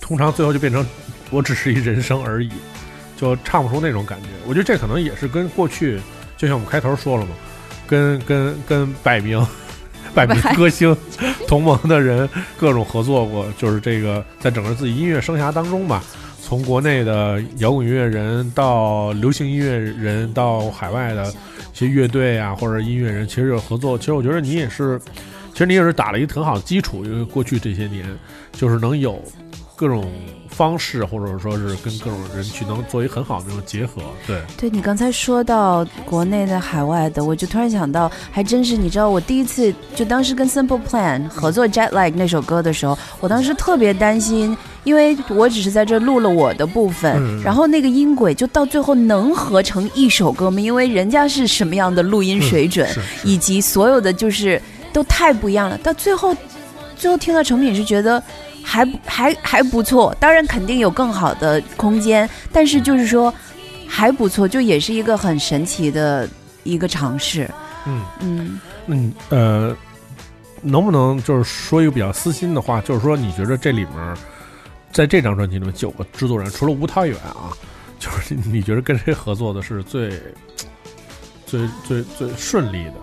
[0.00, 0.84] 通常最后就变成
[1.30, 2.50] 我只是一人生而已，
[3.18, 4.28] 就唱不出那种感觉。
[4.46, 6.00] 我觉得这可能也是跟过去，
[6.36, 7.32] 就像我们开头说了嘛，
[7.86, 9.44] 跟跟跟 百名
[10.14, 10.96] 百名歌星
[11.46, 16.02] 同盟的人各种合作过，就是这个在整个自己音乐生涯当中吧，
[16.40, 21.26] 从国内的摇滚音乐人到流行音乐人，到海外的
[21.72, 23.98] 一些乐队啊或者音乐人，其实有合作。
[23.98, 24.98] 其实我觉得你也是，
[25.52, 28.06] 其实你也是打了一个很好的基础，因为过去这些年
[28.52, 29.22] 就是能有
[29.78, 30.10] 各种
[30.48, 34.02] 方式，或者说是跟各种人去能做一个很好的这种结合。
[34.26, 50.60] 对，对你刚才说到国内的、海外的，我就突然想到，还真是你知道，我第一次就当时跟 Simple Plan 合作《Jet Lag》那首歌的时候，我当时特别担心，因为我只是在这录了我的部分，嗯然后那个音轨就到最后能合成一首歌吗？
[50.60, 54.60] 因为人家是什么样的录音水准，是以及所有的就是
[54.92, 55.78] 都太不一样了。
[55.78, 56.36] 到最后，
[56.96, 58.20] 最后听到成品是觉得
[58.68, 63.32] 还还还不错，当然肯定有更好的空间，但是就是说
[63.86, 66.28] 还不错，就也是一个很神奇的
[66.64, 67.50] 一个尝试。
[67.86, 68.04] 嗯。
[68.20, 69.74] 嗯，那你呃，
[70.60, 74.16] 能不能就是说一个比较私心的话，就是说你觉得这里面，
[74.92, 77.48] 在这张专辑里面九个制作人，除了吴涛以外啊，
[77.98, 80.10] 就是你觉得跟谁合作的是最
[81.46, 82.94] 最最最顺利的，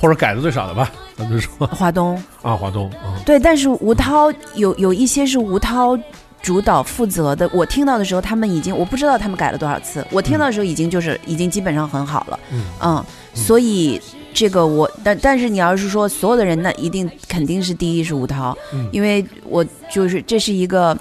[0.00, 0.90] 或者改的最少的吧？
[1.16, 5.98] 咱就说华东啊，华东啊，对，但是吴涛有有一些是吴涛。
[6.42, 10.02] 主导负责的，我听到的时候，他们已经我不知道他们改了多少次。
[10.10, 12.40] 我听到的时候，已经就是、已经基本上很好了。
[12.50, 14.00] 嗯嗯，所以
[14.32, 20.96] 这个我，但但是你要是说所有的人，那一定肯定是第一是吴涛，嗯因为我就是这是一个，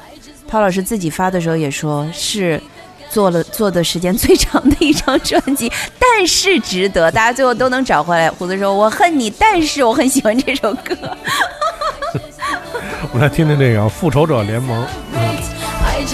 [0.46, 2.62] 涛老师自己发的时候也说是
[3.10, 8.30] 做了做的时间最长的一张专辑， 但是值得，大家最后都能找回来。
[8.30, 10.96] 胡子说我恨你，但是我很喜欢这首歌。
[13.12, 14.84] 我们来听听这个《复仇者联盟》。
[15.16, 16.06] I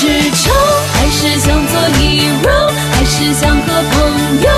[0.00, 0.50] 是丑，
[0.94, 3.96] 还是想做 hero，还是想和朋
[4.40, 4.48] 友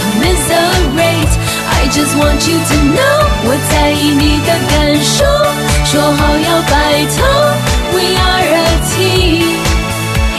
[0.00, 4.74] commiserate？I just want you to know，我在意你的感
[5.04, 5.24] 受，
[5.84, 7.22] 说好要白头
[7.92, 9.54] ，We are a team。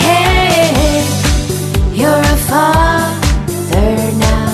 [0.02, 0.68] Hey,
[1.96, 4.52] you're a father now，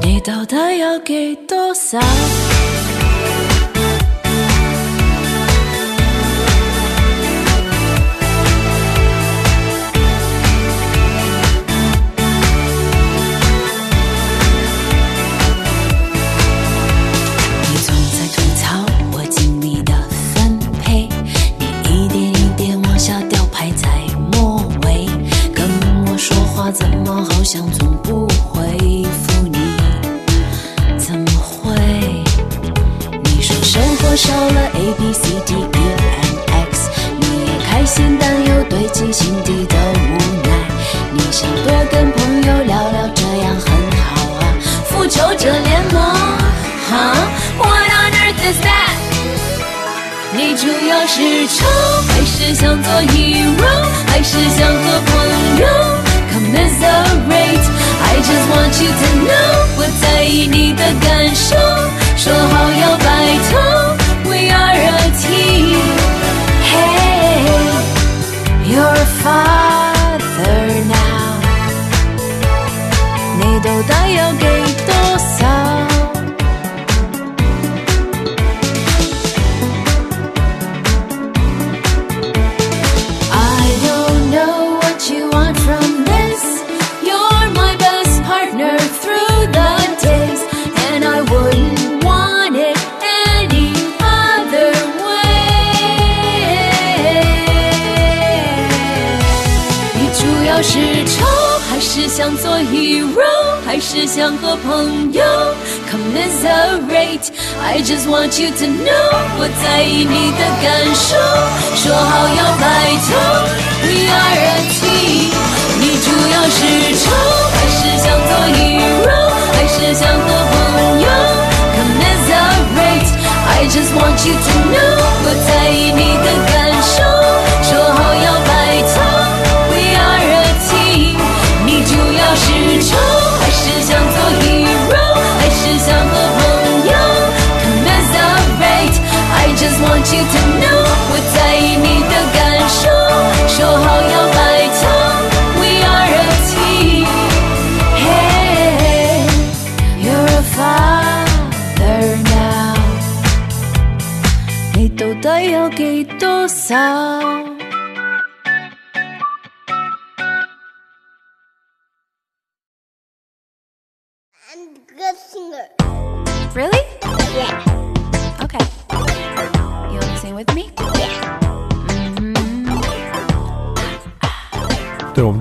[0.00, 2.00] 你到底要给多少？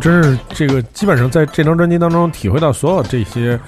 [0.05, 3.59] 真是这个，基本上在这张专辑当中体会到所有这些，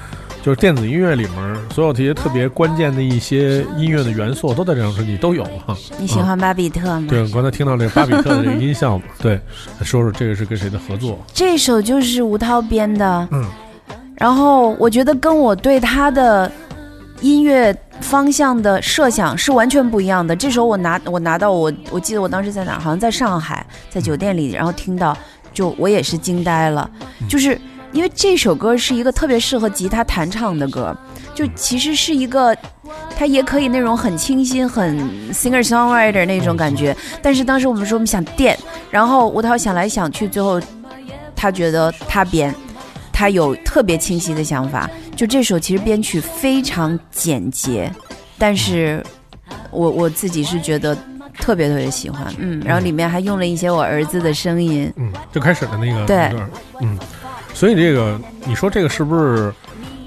[0.44, 5.76] 就是电子音乐里面所有这些特别关键的一些音乐的元素，都在这张专辑都有哈。
[5.98, 7.08] 你喜欢巴比特吗？
[7.10, 9.42] 对，我刚才听到这个巴比特的这个音效，对，
[9.82, 11.18] 说说这个是跟谁的合作？
[11.34, 13.44] 这首就是吴涛编的，嗯，
[14.16, 16.52] 然后我觉得跟我对他的
[17.22, 20.36] 音乐方向的设想是完全不一样的。
[20.36, 25.18] 这首我拿我拿到我我记得我当时在哪儿，好像在上海，在酒店里，然后听到
[25.58, 26.88] 就我也是惊呆了，
[27.28, 27.60] 就是
[27.92, 30.96] 因为这首歌是一个特别适合吉他弹唱的歌，
[31.34, 32.56] 就其实是一个。
[33.18, 34.96] 它也可以那种很清新、很
[35.34, 38.58] singer songwriter 那种感觉，但是当时我们说我们想电，
[38.92, 40.62] 然后吴涛想来想去，最后
[41.36, 42.54] 他觉得他编，
[43.12, 44.88] 他有特别清晰的想法。
[45.16, 47.92] 就这首其实编曲非常简洁，
[48.38, 49.04] 但是
[49.72, 50.96] 我我自己是觉得
[51.38, 56.32] 特别特别喜欢，嗯，然后里面还用了一些我儿子的声音，嗯，最开始的那个对，
[56.82, 56.98] 嗯，
[57.54, 59.54] 所以这个你说这个是不是？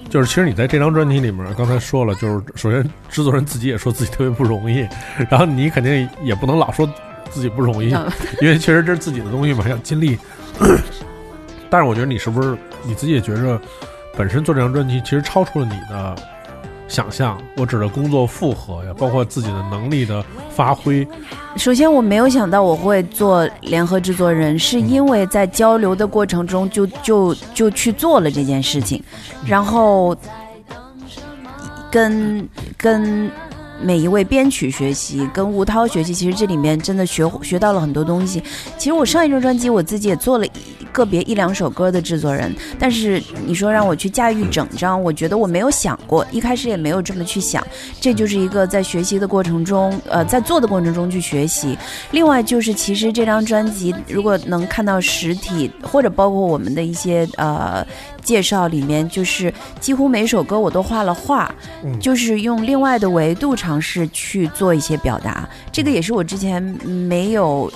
[0.08, 4.84] 就是其实你在这张专辑里面，刚才说了，就是首先制作人自己也说自己特别不容易，
[5.30, 6.84] 然后你肯定也不能老说
[7.30, 8.10] 自己不容易，嗯。
[8.42, 10.18] 因为确实这是自己的东西嘛，要尽力。
[11.70, 13.60] 但是我觉得你是不是你自己也觉着，
[14.16, 16.16] 本身做这张专辑其实超出了你的
[16.90, 17.40] 想象？
[17.56, 21.06] 我指的工作负荷呀，包括自己的能力的发挥。
[21.56, 29.02] 首先，我没有想到我会做联合制作人，是因为在交流的过程中就就就去做了这件事情，
[29.46, 30.16] 然后
[31.90, 33.30] 跟跟
[33.82, 38.42] 每一位编曲学习，跟吴涛学习，其实这里面真的学学到了很多东西。
[38.76, 40.50] 其实我上一张专辑我自己也做了一
[40.92, 47.66] 个别一两首歌的制作人，但是你说让我去驾驭整张，我觉得我没有想过，一开始也没有这么去想。
[48.00, 51.76] 这就是一个在学习的过程中，呃，在做的过程中去学习。
[52.10, 57.86] 另外就是，其实这张专辑如果能看到实体，或者包括我们的一些呃
[58.22, 61.52] 介绍里面，就是几乎每首歌我都画了画，
[61.84, 65.48] 嗯就是用另外的维度尝试去做一些表达。
[65.72, 67.70] 这个也是我之前没有。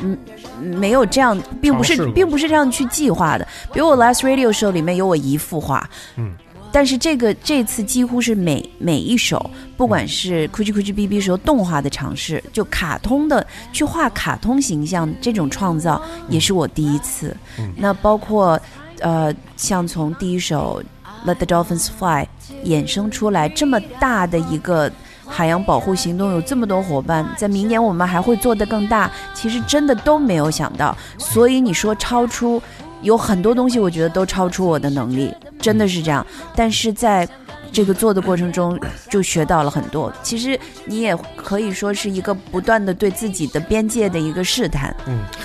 [0.00, 0.16] 嗯，
[0.60, 3.44] 没有这样，并不是，并不是这样去计划的。
[3.72, 6.30] 比如我 Last Radio Show 里面有我一幅画，嗯，
[6.70, 17.36] 但是这个这次几乎是每每一首，不管是 Gucci Gucci B B 时候动画的尝试，就卡通的去画卡通形象这种创造，也是我第一次。
[17.58, 18.56] 嗯那包括
[19.00, 20.82] 呃，像从第一首
[21.28, 22.24] 《Let the Dolphins Fly》
[22.64, 24.90] 衍生出来这么大的一个
[25.26, 30.96] 海洋保护行动，有这么多伙伴，在明年我们还会做得更大，其实真的都没有想到。
[31.18, 32.60] 所以你说超出，
[33.02, 36.26] 有很多东西，我觉得都超出我的能力，真的是这样。
[36.56, 37.28] 但是在
[37.70, 38.80] 这个做的过程中，
[39.10, 40.10] 就学到了很多。
[40.22, 44.94] 其实你也可以说是一个不断的对自己的边界的一个试探。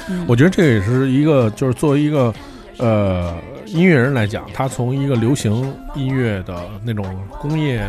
[0.08, 2.34] 嗯我觉得这也是一个，就是作为一个
[2.84, 3.34] 呃
[3.66, 6.54] 音乐人来讲，他从一个流行音乐的
[6.84, 7.06] 那种
[7.40, 7.82] 工业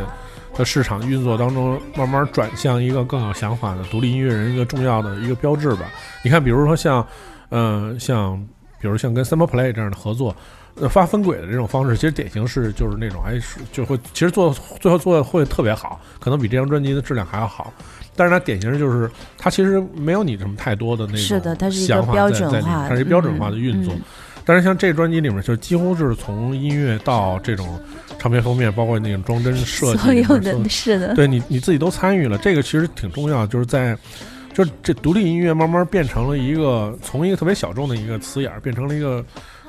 [0.56, 5.90] 的市场运作当中，慢慢转向一个更有想法的独立音乐人一个重要的一个标志吧。
[6.22, 7.04] 你看，比如说像，
[7.48, 8.40] 呃，像
[8.80, 10.34] 比如像跟 Simple Play 这样的合作。
[10.76, 17.72] 呃，发分轨的这种方式，其实典型是就是那种，哎，是就会，其实做最后做的会特别好，可能比这张专辑的质量还要好。
[18.16, 23.94] 但是它典型就是，它其实没有你什么太多的那种是的它是一个想法标在在里面准化它是一个标准化的运作。
[23.94, 24.02] 嗯
[24.44, 27.80] 但是像这专辑里面，就几乎是从音乐到这种
[28.18, 33.96] 唱片封面，包括那种装帧设计所有的是的，对你你自己都参与了，这个其实挺重要，就是在。
[34.52, 39.24] 就这独立音乐慢慢变成了一个从一个特别小众的一个词眼儿，变成了一个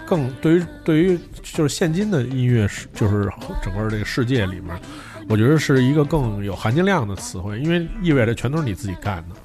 [0.06, 3.28] 更对于对于就是现今的音乐世，就是
[3.64, 4.80] 整个这个世界里面，
[5.28, 9.36] 我觉得是一个更有含金量的词汇，因为意味着全都是你自己干的，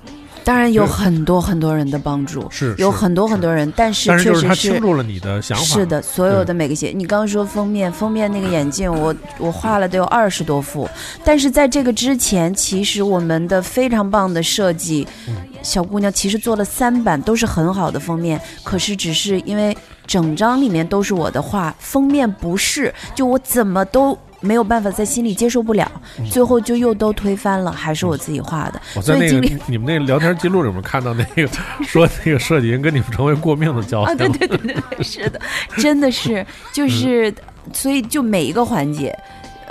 [0.44, 10.88] 当然有很多很多人的帮助，是是有很多很多人，但是确实是倾注了你的想法，是的，所有的每个鞋，你刚刚说封面，封面那个眼镜，我我画了得有二十多幅，
[11.24, 15.34] 但是在这个之前，其实我们的非常棒的设计，嗯。
[15.62, 19.76] 小姑娘其实做了三版，都是很好的封面，可是只是因为
[20.06, 24.18] 整张里面都是我的画，封面不是，就我怎么都。
[24.40, 25.90] 没有办法在心里接受不了，
[26.30, 28.80] 最后就又都推翻了，还是我自己画的。
[28.96, 31.48] 我在那个你们那聊天记录里面看到那个
[31.84, 35.40] 说那个设计人跟你们成为过命的交啊，对对对对，是的，
[35.76, 37.32] 真的是，就是，
[37.72, 39.16] 所以就每一个环节，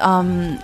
[0.01, 0.57] 嗯，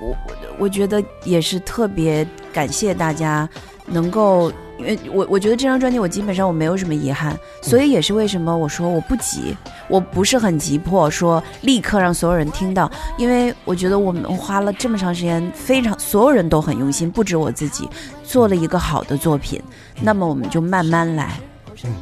[0.00, 0.16] 我我
[0.60, 3.48] 我觉得也是特别感谢大家
[3.86, 9.56] 能够，因为我我觉得这张专辑我基本上我没有什么遗憾，所以也是为什么我说我不急，
[9.88, 17.88] 我不是很急迫说立刻让所有人听到，因为我觉得我们花了这么长时间，非常所有人都很用心，不止我自己
[18.22, 19.62] 做了一个好的作品，
[20.00, 21.32] 那么我们就慢慢来。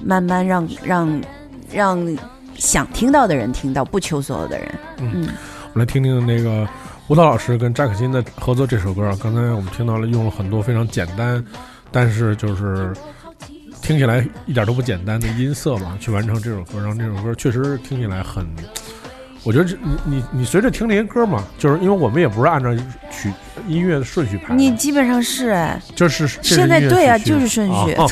[0.05, 1.20] 慢慢让让
[1.72, 2.16] 让
[2.55, 4.68] 想听到的人听到，不求所有的人。
[4.99, 5.29] 嗯嗯，
[5.72, 6.66] 我们来听听那个
[7.09, 9.03] 舞蹈老师跟扎克辛的合作这首歌。
[9.20, 11.45] 刚才我们听到了，用了很多非常简单，
[11.95, 12.93] 但是就是
[13.81, 18.45] 听起来一点都不简单的音色嘛，去完成这首歌，让这首歌确实听起来很。
[19.45, 22.75] 我觉得这你你你随着听这些歌嘛，就是因为我们也不是按照
[23.11, 23.31] 曲
[23.69, 28.07] 音乐的顺序排的，你基本上是哎，就是是现在对啊就是顺序啊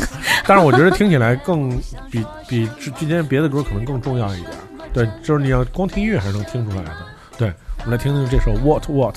[0.47, 1.71] 但是我觉得听起来更
[2.11, 4.53] 比比之之前别的歌可能更重要一点。
[4.93, 6.97] 对，就是你要光听音乐还是能听出来的。
[7.39, 9.17] 对，我们来听听这首 What What。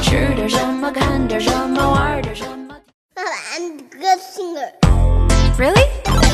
[0.00, 2.67] 吃点什么，看点什么，玩点什么。
[3.57, 4.71] I'm a good singer.
[5.57, 5.87] Really?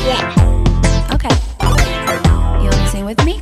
[0.04, 1.14] Yeah.
[1.14, 1.34] Okay.
[2.60, 3.40] You wanna sing with me?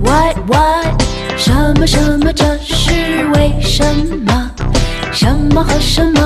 [0.00, 1.02] What what？
[1.36, 2.32] 什么什么？
[2.32, 3.84] 这是为什
[4.24, 4.52] 么？
[5.12, 6.23] 什么和什么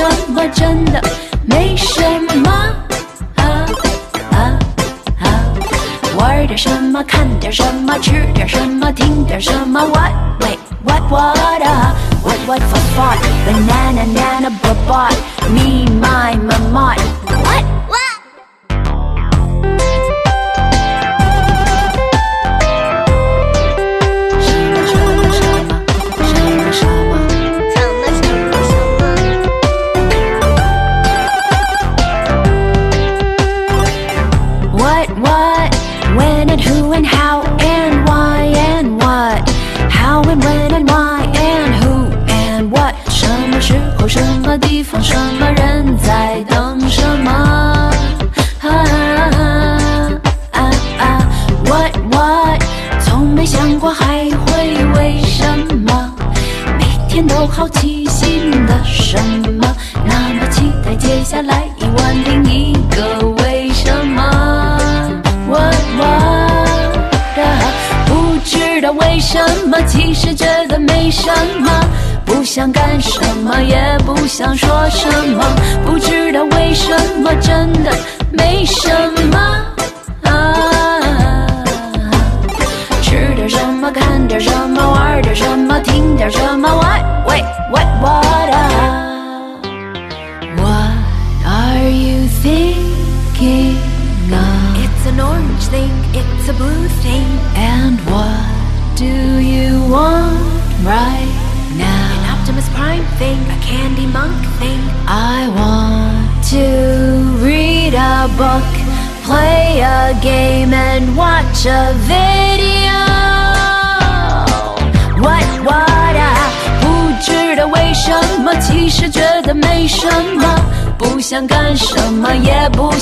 [0.00, 1.02] 什么，真的
[1.44, 2.00] 没什
[2.42, 2.50] 么。
[3.36, 3.44] 啊
[4.32, 4.58] 啊
[5.20, 5.44] 啊！
[6.16, 9.78] 玩点什么，看点什么，吃点什么，听点什么。
[9.78, 11.94] What wait what what 啊
[12.24, 13.18] ？What what for fun?
[13.44, 15.14] Banana nana bot
[15.50, 16.98] me my my What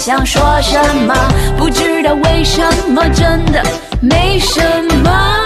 [0.08, 1.14] 想说什么，
[1.58, 3.62] 不知道为什么，真的
[4.00, 4.58] 没什
[5.04, 5.37] 么。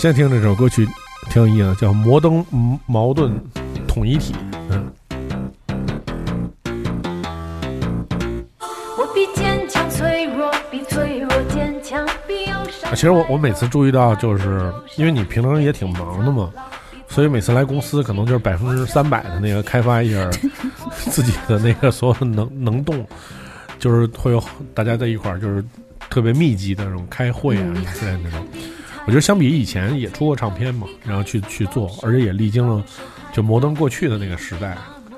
[0.00, 0.88] 现在听这首歌曲
[1.28, 3.38] 挺有意思的，叫《摩登嗯矛盾
[3.86, 4.32] 统一体》。
[4.70, 4.90] 嗯，
[8.96, 12.94] 我比坚强脆弱，比脆弱坚强，比忧伤啊。
[12.94, 16.50] 其实我我每次注意到，就是因为你平常也挺忙的嘛，
[17.06, 20.30] 所以每次来公司可能就是百分之三百的那个开发一下
[21.10, 23.06] 自己的那个所有的能能动，
[23.78, 24.42] 就是会有
[24.72, 25.62] 大家在一块儿就是
[26.08, 28.46] 特别密集的那种开会啊之类的那种。
[29.06, 32.82] 我觉得相比以前也出过唱片嘛，然后去去做，而且也历经了
[33.32, 34.76] 就摩登过去的那个时代，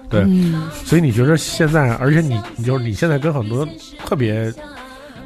[0.08, 3.66] 对，嗯，所以你觉得现在，而且你你就是你现在跟很多
[4.04, 4.52] 特别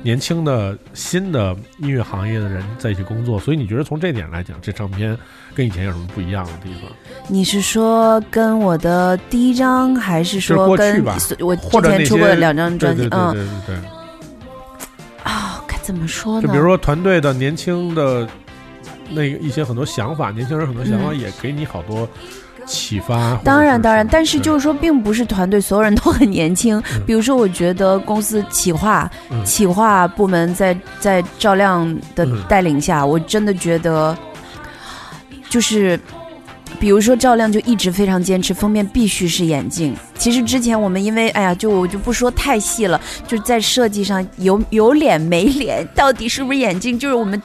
[0.02, 5.16] 年轻的新的音乐行业的人在一起工作，所以你觉得从这点来讲，这唱片
[5.54, 6.90] 跟以前有什么不一样的地方？
[7.28, 13.02] 你是说跟我的第一张，还是说跟过去吧我之前出过的两张专辑？
[13.02, 13.76] 对对嗯对对对对，
[15.24, 16.46] 啊，该怎么说呢？
[16.46, 18.28] 就比如说团队的年轻的
[19.11, 22.09] 那个一些很多想法，年轻人很多想法也给你好多
[22.66, 23.36] 启发。
[23.44, 26.82] 当然，当然，但是就就是说，并不是团队所有人都很年轻。
[27.07, 34.16] 比如说，我觉得公司企划、嗯企划部门在在赵亮的嗯带领下，我真的觉得，
[35.48, 35.98] 就是，
[36.80, 39.94] 比如说赵亮就一直非常坚持封面必须是眼镜。
[40.18, 47.40] 其实之前我们因为哎呀，就我就不说太细了，就在设计上有有脸没脸，到底是不是眼镜，就是我们。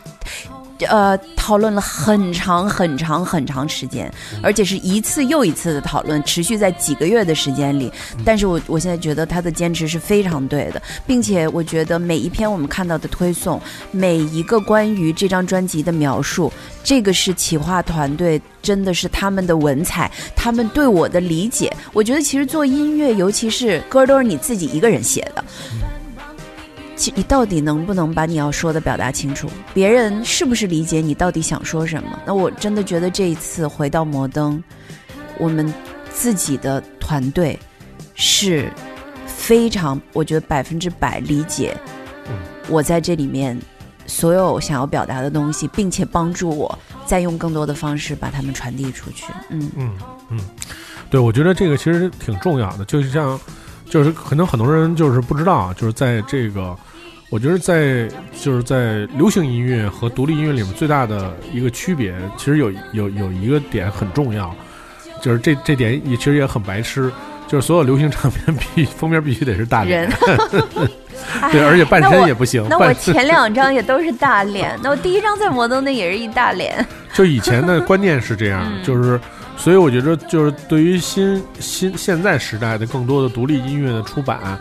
[0.86, 4.12] 呃，讨论了很长很长很长时间，
[4.42, 7.92] 而且是一次又一次的讨论，持续在几个月的时间里。
[8.26, 13.62] 但是我我现在觉得他的坚持是非常对的，并且我觉得每一篇我们看到的推送，
[13.92, 16.52] 每一个关于这张专辑的描述，
[16.84, 21.72] 这个是企划团队真的是他们的文采，他们对我的理解。
[21.94, 25.44] 我觉得其实做音乐，尤其是歌都是你自己一个人写的。
[27.02, 29.50] 其你到底能不能把你要说的表达清楚？
[29.74, 32.20] 别人是不是理解你到底想说什么？
[32.28, 34.64] 那我真的觉得这一次回到摩登，
[35.40, 35.74] 我们
[36.14, 37.58] 自己的团队
[38.14, 38.72] 是
[39.26, 41.76] 非常，我觉得百分之百理解
[42.30, 42.36] 嗯
[42.68, 43.60] 我在这里面
[44.06, 46.78] 所有想要表达的东西，并且帮助我
[47.08, 49.26] 再用更多的方式把它们传递出去。
[49.50, 49.98] 嗯嗯
[50.30, 50.40] 嗯，
[51.10, 53.40] 对，我觉得这个其实挺重要的，就是像，
[53.90, 56.78] 就是可能很多人就是不知道啊，就是在这个，
[57.32, 58.10] 我觉得在
[58.42, 64.54] 就是在流行音乐和独立音乐里面最大的一个区别，其实有有有一个点很重要，
[65.22, 67.10] 就是这这点也其实也很白痴，
[67.48, 70.12] 就是所有流行唱片必封面必须得是大脸，
[71.54, 76.86] 对，而且半身也不行， 那我半前两张也都是大脸，那我第一张在摩登的也是一大脸。
[77.16, 79.18] 就以前的观念是这样，嗯就是，
[79.56, 84.60] 所以我觉得就是对于新新现在时代的更多的独立音乐的出版，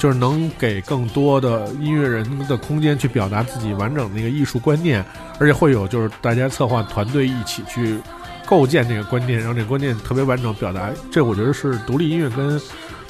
[0.00, 5.04] 就是能给更多的音乐人的空间去表达自己完整的一个艺术观念，
[5.38, 8.00] 而且会有就是大家策划团队一起去
[8.46, 10.90] 构建这个观念，让这个观念特别完整表达。
[11.12, 12.58] 这我觉得是独立音乐跟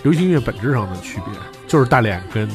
[0.03, 1.60] 流行音乐本质上的区别。
[1.71, 2.49] 就是大脸跟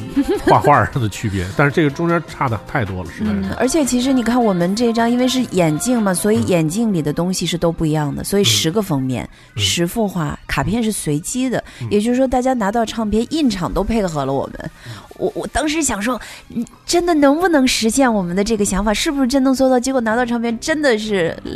[0.44, 14.70] 画画上的区别，但是这个中间差的太多了，实在嗯是。，而且其实你看我们这张，因为是眼镜嘛，所以眼镜里的东西是都不一样的，所以十个封面、嗯十幅画，卡片是随机的，也就是说大家拿到唱片，印厂都配合了我们。
[15.16, 18.92] 我我当时想说，嗯真的能不能实现我们的这个想法？
[18.92, 19.80] 是不是真能做到？
[19.80, 21.50] 结果拿到唱片，真的是呃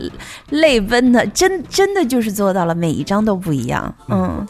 [0.48, 3.94] 泪奔的，真真的就是做到了，每一张都不一样。
[4.08, 4.46] 嗯，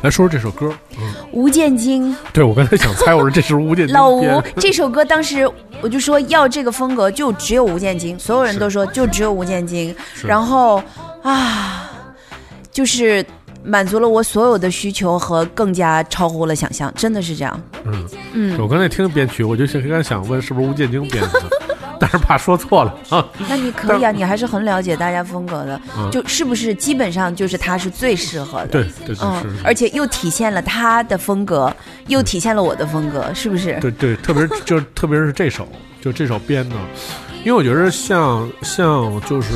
[0.00, 2.16] 来说说这首歌，嗯，吴建京。
[2.34, 5.50] 对我刚才想猜，我说这是吴建京老吴这首歌当时
[5.82, 9.94] 我就说要这个风格，就只有吴建军，所有人都说就只有吴建军。
[10.24, 10.82] 然后
[11.22, 11.90] 啊，
[12.70, 13.24] 就是
[13.64, 17.60] 满足了我所有的需求和更加超乎了想象，真的是这样。
[17.84, 21.42] 嗯，嗯，我刚才听编曲，我就想刚才想问是不是吴建军编的，
[22.00, 23.24] 但是怕说错了啊。
[23.48, 28.68] 那你可以啊，你还是很了解大家风格的，嗯就是不是基本上就是他是最适合的。
[28.68, 29.26] 对对对
[29.62, 31.72] 而且又体现了他的风格，
[32.08, 33.78] 又体现了我的风格，是不是？
[33.80, 35.68] 对对，特别是就特别是这首，
[36.00, 36.74] 就这首编的，
[37.44, 39.52] 因为我觉得像像就是。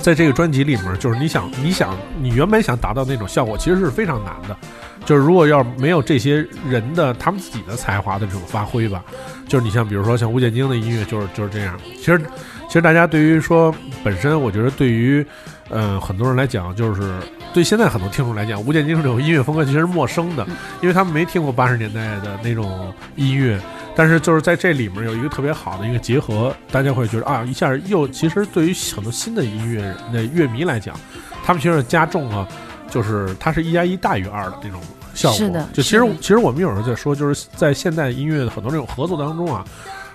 [0.00, 4.56] 在这个专辑里面，就是你想，你想，你原本想达到那种效果，其实是非常难的。
[5.04, 9.02] 就是如果要没有这些人的他们自己的才华的这种发挥吧，
[9.48, 11.78] 就是你像比如说像吴建京的音乐，就是就是这样。
[11.96, 12.20] 其实
[12.68, 15.24] 其实大家对于说本身，我觉得对于
[15.68, 17.18] 呃很多人来讲，就是
[17.52, 20.46] 对现在很多听众来讲，吴建京这种音乐风格其实是陌生的，
[20.80, 23.60] 因为他们没听过八十年代的那种音乐。
[23.94, 30.98] 但是就是在这里面有一个特别好的一个结合，大家会觉得啊，一下又其实对于很多新的音乐人的乐迷来讲，
[31.44, 32.48] 他们其实加重了，
[32.92, 34.80] 就是它是一加一大于二的那种
[35.14, 35.38] 效果。
[35.38, 39.64] 是的就其实其实我们有时候在说，就是在现代音乐的很多这种合作当中啊，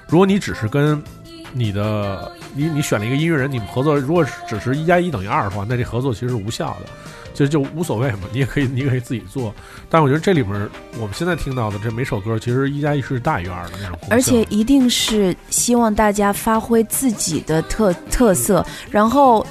[0.07, 1.01] 如果你只是跟
[1.53, 6.85] 你的你你选了一个音乐人，你们合作，如果是只是一加一等于二的话，那这合作其实是无效的，
[7.33, 9.53] 其实就无所谓嘛，你也可以你也可以自己做。
[9.89, 10.69] 但我觉得这里面
[10.99, 13.97] 我们现在听到的这每首歌，其实一加一是大于二的那种。
[14.09, 19.45] 而且一定是希望大家发挥自己的特特色，然后，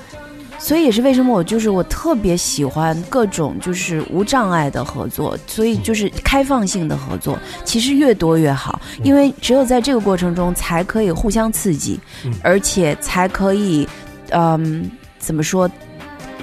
[0.58, 13.88] 所以也是为什么我就是我特别喜欢各种就是无障碍的合作，所以就是开放性的合作，其实越多越好，因为只有在这个过程中才可以互相刺激，嗯而且才可以，
[14.30, 15.70] 嗯，怎么说，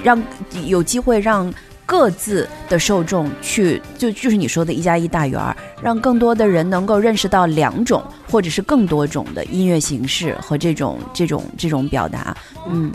[0.02, 0.22] 让
[0.66, 1.52] 有机会让。
[1.86, 12.34] 各自的受众去，就就是你说的“一加一大于二”，让更多的人能够认识到两种或者是更多种的音乐形式和这种这种这种表达。
[12.66, 12.90] 嗯，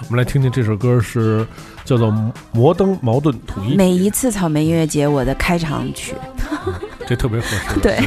[0.00, 1.46] 我们来听听这首歌是
[1.84, 2.08] 叫做
[2.52, 6.14] 《摩登矛盾统一》，每一次草莓音乐节我的开场曲，
[7.06, 7.80] 这特别合适。
[7.80, 7.98] 对。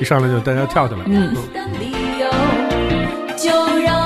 [0.00, 1.00] 一上来就大家跳起来。
[1.06, 1.34] 嗯。
[1.34, 2.30] 的理由，
[3.36, 4.01] 就让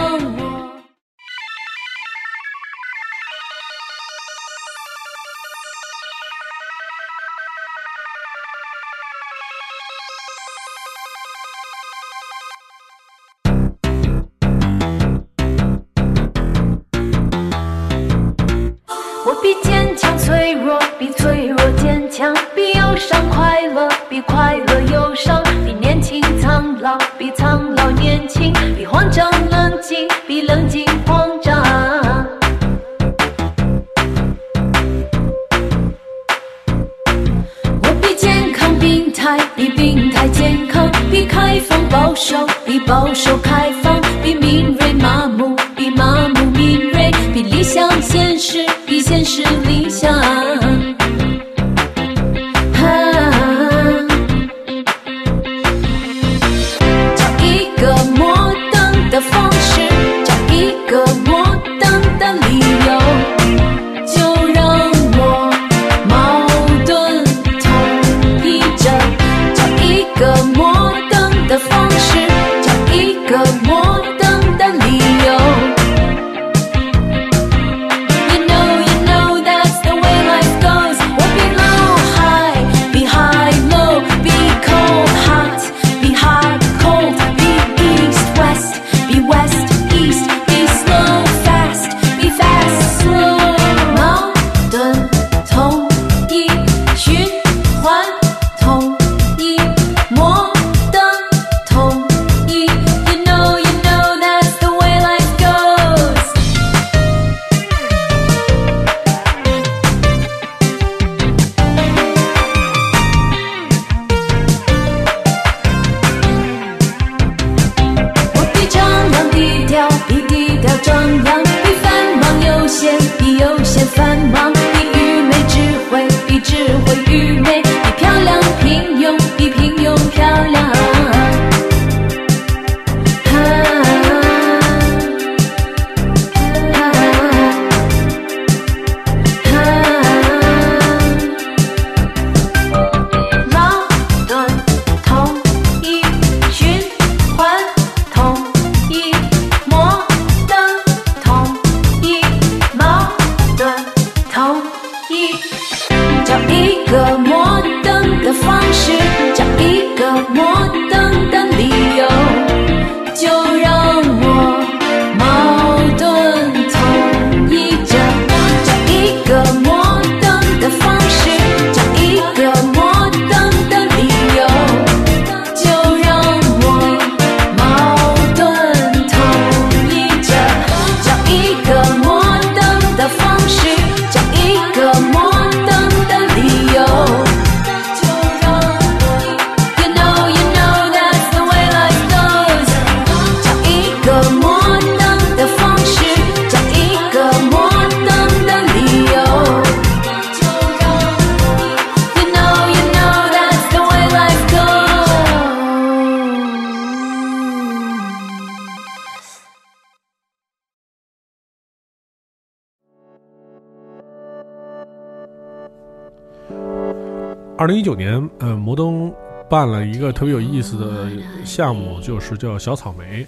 [217.97, 219.12] 年，呃，摩登
[219.49, 221.11] 办了一个特别有意思的
[221.44, 223.26] 项目，就是叫小草莓。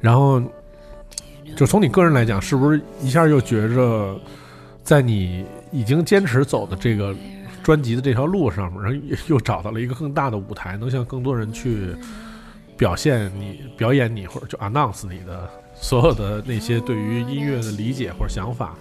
[0.00, 0.42] 然后，
[1.56, 4.18] 就从你个人来讲，是不是一下又觉着，
[4.82, 7.14] 在你已经坚持走的这个
[7.62, 11.94] 专辑的这条路上面，然后又找到了一个更大的舞台，能向更多人去
[12.76, 18.74] 表现你、表演你，或者就 announce 你的所有的那些对于音乐的理解或者想法？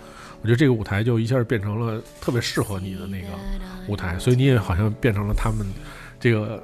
[0.44, 3.28] 我觉得这个舞台就一下变成了特别适合你的那个
[3.88, 5.66] 舞台，所以你也好像变成了他们
[6.20, 6.62] 这个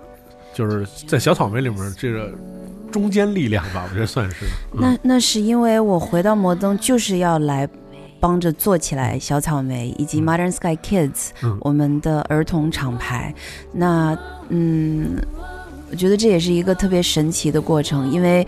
[0.54, 2.30] 就是在小草莓里面这个
[2.92, 4.46] 中坚力量吧，我觉得算是。
[4.74, 7.66] 嗯那那是因为我回到摩登就是要来
[8.20, 13.34] 帮着做起来小草莓以及嗯 Modern Sky Kids、嗯我们的儿童厂牌。
[13.72, 14.14] 那
[14.50, 15.16] 嗯，
[15.90, 18.46] 我觉得这也是一个特别神奇的过程，因为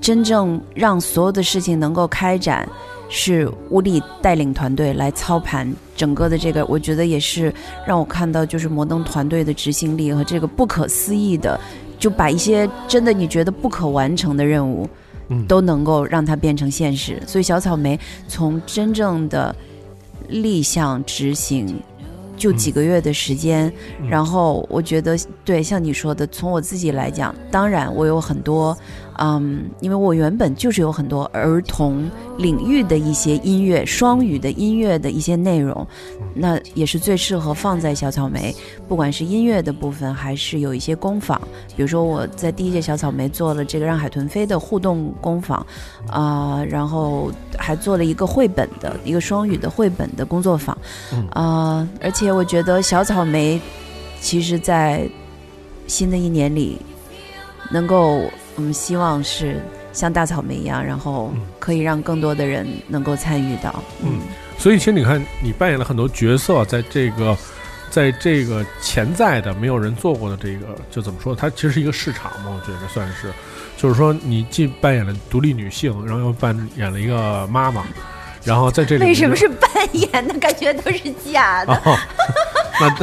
[0.00, 2.68] 真正让所有的事情能够开展。
[3.14, 7.52] 是乌力带领团队来操盘整个的这个，我觉得也是
[7.86, 11.60] 让我看到就是摩登团队的执行力和这个不可思议的，
[11.98, 14.88] 就把一些真的你觉得不可完成的任务，
[15.28, 17.22] 嗯都能够让它变成现实。
[17.26, 19.54] 所以小草莓从真正的
[20.28, 21.78] 立项执行。
[22.34, 28.76] 就几个月的时间，嗯然后我觉得，对，像你说的，从我自己来讲，当然我有很多，
[29.18, 35.86] 嗯，因为我原本就是有很多儿童领域的一些音乐、双语的音乐的一些内容，
[36.34, 38.54] 那也是最适合放在小草莓，
[38.88, 41.40] 不管是音乐的部分，还是有一些工坊，
[41.76, 45.64] 比如说我在第一届小草莓做了这个让海豚飞的互动工坊，
[46.08, 50.76] 啊、然后还做了一个绘本的一个双语的绘本的工作坊，
[51.12, 51.28] 嗯。
[51.30, 53.60] 啊、而且我觉得小草莓
[54.20, 55.08] 其实在
[55.86, 56.78] 新的一年里，
[57.70, 58.22] 能够
[58.54, 59.60] 我们希望是
[59.92, 61.42] 像大草莓一样，然后嗯。
[61.62, 64.18] 可以让更多的人能够参与到，嗯。
[64.58, 67.36] 所以其实你看，你扮演了很多角色，在这个，
[67.88, 73.32] 在这个潜在的没有人做过的这个，就怎么说，它其实是一个市场嘛，我觉得算是，
[73.76, 77.84] 就是说你既扮演了独立女性，然后又扮演了一个妈妈，
[78.42, 81.72] 然后在这里为什么是扮演的感觉都是假的？
[81.84, 81.96] 哦，
[82.80, 82.96] 那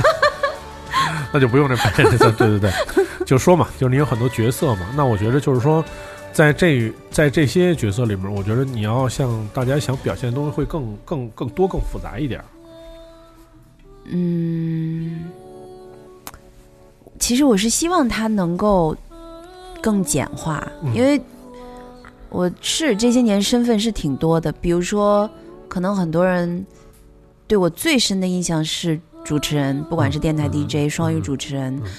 [1.32, 5.84] 那就不用这扮演这个，对对对，就说嘛，就是你有很多角色嘛，那我觉得就是说。
[6.32, 12.46] 在这在这些角色里面，我觉得你要向大家想表现的东西会更更更多、更复杂一点儿。
[14.06, 15.26] 嗯，
[17.18, 18.96] 其实我是希望它能够
[19.82, 21.20] 更简化，嗯因为
[22.30, 25.28] 我是这些年身份是挺多的，比如说，
[25.68, 26.64] 可能很多人
[27.48, 31.92] 对我最深的印象是主持人，不管是电台嗯 DJ、双语主持人，嗯。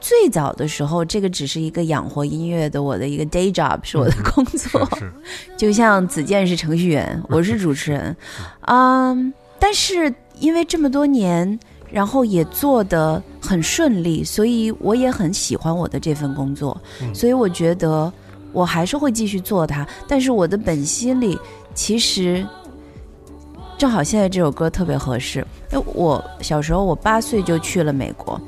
[0.00, 4.88] 最早的时候，这个只是一个养活音乐的我的一个 day job，是我的工作。
[5.56, 8.16] 就像子健是程序员， 我是主持人，
[8.66, 11.58] 嗯，但是因为这么多年，
[11.90, 18.12] 然后也做得很顺利，所以我也很喜欢我的这份工作，嗯所以我觉得
[18.52, 19.86] 我还是会继续做它。
[20.06, 21.38] 但是我的本心里，
[21.74, 22.46] 其实
[23.76, 25.44] 正好现在这首歌特别合适。
[25.72, 28.40] 因为我小时候我八岁就去了美国，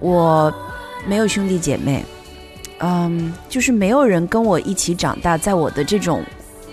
[0.00, 0.52] 我
[1.06, 2.04] 没有兄弟姐妹，
[2.78, 6.22] 嗯，就是没有人跟我一起长大，在我的这种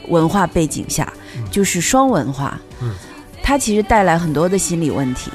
[0.09, 1.43] 文化背景下，嗯。
[1.49, 2.93] 就是双文化，嗯。
[3.41, 5.29] 它其实带来很多的心理问题，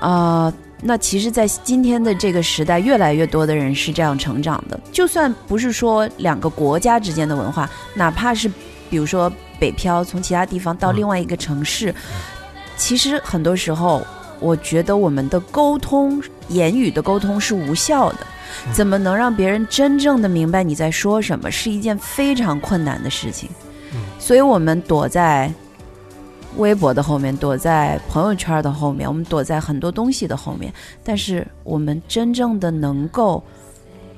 [0.00, 4.78] 啊、那其实，在今天的这个时代，越来越多的人是这样成长的。
[4.90, 8.50] 就算不是说两个国家之间的文化，哪怕是
[8.90, 10.96] 比如说北漂，从其他地方到嗯。
[10.96, 11.94] 另外一个城市，
[12.76, 14.04] 其实很多时候，
[14.40, 18.18] 我觉得我们的沟通，言语的沟通是无效的。
[18.72, 23.48] 怎么能让别人真正的明白你在说什么，是一件非常困难的事情。
[23.92, 25.52] 嗯所以我们躲在
[26.56, 30.72] 微博的后面，躲在朋友圈的后面，我们躲在很多东西的后面。
[31.02, 33.42] 但是我们真正的能够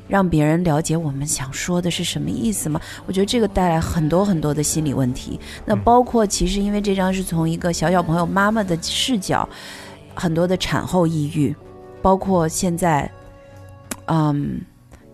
[0.06, 2.78] 让别人了解我们想说的是什么意思吗？
[3.06, 5.40] 我觉得这个带来很多很多的心理问题。
[5.64, 9.48] 那嗯包括其实因为这张是从一个小小朋友妈妈的视角，
[10.16, 11.54] 很多的产后抑郁，
[12.02, 13.08] 包括现在，
[14.06, 14.60] 嗯，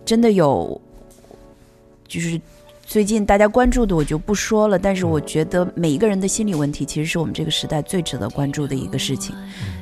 [0.05, 0.81] 真的有，
[2.07, 2.41] 就是
[2.87, 9.35] 最近大家关注的我就不说了，但是我觉得每一个人的心理问题，其实是我们这个时代最值得关注的一个事情。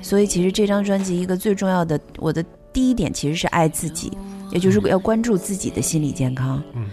[0.02, 2.42] 所以其实这张专辑一个最重要的，我的
[2.72, 4.16] 第一点其实是爱自己，
[4.50, 6.62] 也就是要关注自己的心理健康。
[6.74, 6.88] 嗯，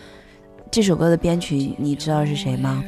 [0.70, 2.84] 这首歌的编曲你知道是谁吗？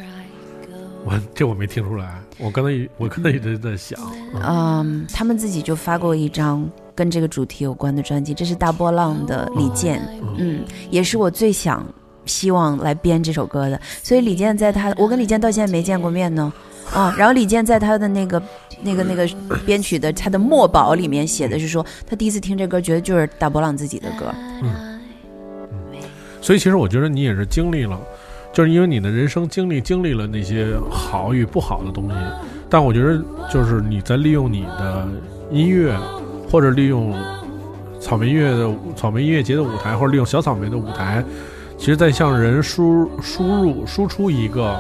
[1.06, 4.00] 我这我没听出来，我刚才一我刚才一直在想，
[4.34, 11.86] 嗯嗯，他们自己就发过一张跟这个主题有关的专辑，这是大波浪的李健，嗯嗯，也是我最想
[12.26, 13.80] 希望来编这首歌的。
[14.02, 16.52] 所以李健在他，我跟李健到现在没见过面呢。
[16.94, 18.42] 啊，然后李健在他的那个、
[18.82, 19.28] 那个、那个
[19.64, 24.34] 编曲的他的墨宝里面写的是说，他第一次听这歌，觉得就是大波浪自己的歌。
[24.64, 25.00] 嗯
[26.42, 28.00] 所以其实我觉得你也是经历了，
[28.52, 32.16] 就是因为你的人生经历经历了那些好与不好的东西，
[32.70, 33.22] 但我觉得
[33.52, 35.08] 就是你在利用你的
[35.52, 35.97] 音乐，
[36.50, 37.14] 或者利用
[38.00, 41.24] 草莓音乐的草莓音乐节的舞台，或者利用小草莓的舞台，
[41.78, 44.78] 其实在向人输输入输出一个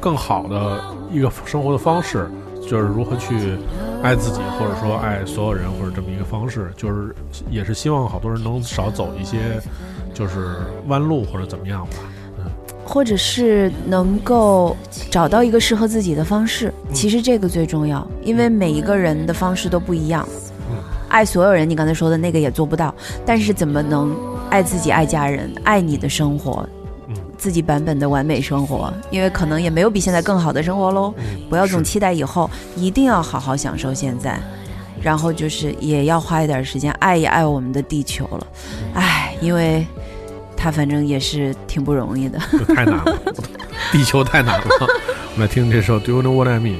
[0.00, 2.28] 更好的一个生活的方式，
[2.60, 3.56] 就是如何去
[4.02, 7.14] 爱自己，或者说爱所有人，或者这么一个方式，就是
[7.50, 9.38] 也是希望好多人能少走一些
[10.12, 10.56] 就是
[10.88, 11.96] 弯路或者怎么样吧。
[12.84, 14.76] 或者是能够
[15.10, 20.26] 找到一个适合自己的方式，其实这个最重要，因为每一个人的方式都不一样。
[21.08, 24.16] 爱所有人，你刚才说的那个也做不到，但是怎么能
[24.48, 26.66] 爱自己、爱家人、爱你的生活，
[27.36, 28.92] 自己版本的完美生活？
[29.10, 31.14] 因为可能也没有比现在更好的生活喽。
[31.50, 34.40] 不要总期待以后，一定要好好享受现在，
[35.02, 38.46] 然后就是也要花一点时间爱一爱我们的地球了。
[38.94, 39.86] 唉，因为。
[40.62, 42.38] 他反正也是挺不容易的，
[42.68, 43.18] 太难了，
[43.90, 44.66] 地球太难了。
[44.80, 44.86] 我
[45.36, 46.76] 们来听这首《Do You Know What I Mean》。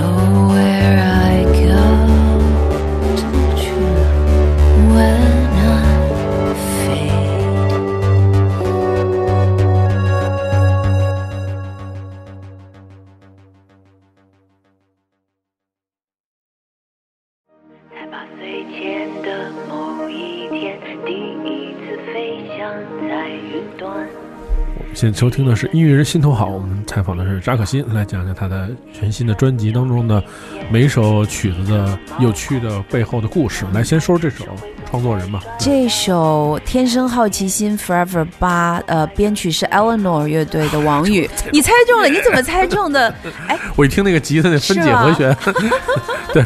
[0.00, 0.29] 懂
[25.20, 30.24] 收听的是音乐人心头好，我们采访的是扎可欣，来讲讲他的全新的专辑当中的
[30.70, 33.66] 每一首曲子的有趣的背后的故事。
[33.70, 34.46] 来，先说这首
[34.90, 35.42] 创作人吧。
[35.58, 42.08] 这首《天生好奇心 Forever 八》，呃，编曲是 Eleanor 乐队的王宇， 你猜中了？
[42.08, 43.14] 你怎么猜中的？
[43.46, 45.36] 哎，我一听那个吉他那分解和弦，
[46.32, 46.42] 对，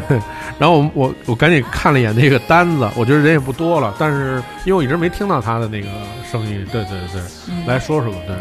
[0.59, 5.87] 然后我我我赶紧看了一眼那个单子，我觉得人也不多了，但是因为我一直没听到他的那个
[6.29, 7.21] 声音，对对对，
[7.65, 8.35] 来说说吧，对，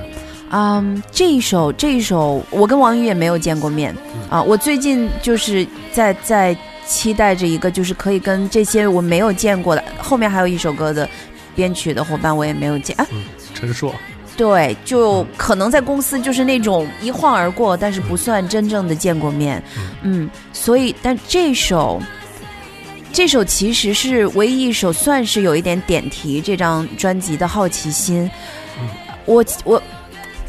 [0.54, 3.92] 嗯，这一首这一首，我跟王宇也没有见过面
[4.30, 4.40] 啊。
[4.40, 6.56] 我最近就是在在
[6.86, 11.08] 期待着一个，就是可以跟这些我没有见过的，后面还有一首歌的
[11.56, 13.06] 编曲的伙伴我也没有见啊。
[13.52, 13.92] 陈硕，
[14.36, 19.60] 对，就可能在公司就是那种一晃而过，但是不算真正的见过面。
[20.02, 22.00] 嗯，所以但这首。
[23.12, 28.28] 这首其实是唯一一首算是有一点点题这张专辑的好奇心。
[29.24, 29.80] 我我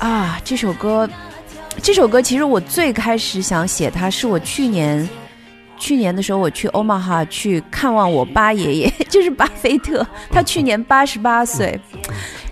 [0.06, 1.10] 啊，这首歌，
[1.82, 5.10] 这首歌其实我最开始想写它，是我去年
[5.80, 11.80] 去年的时候我去欧马哈去看望我八爷爷， 就是巴菲特，他去年八十八岁。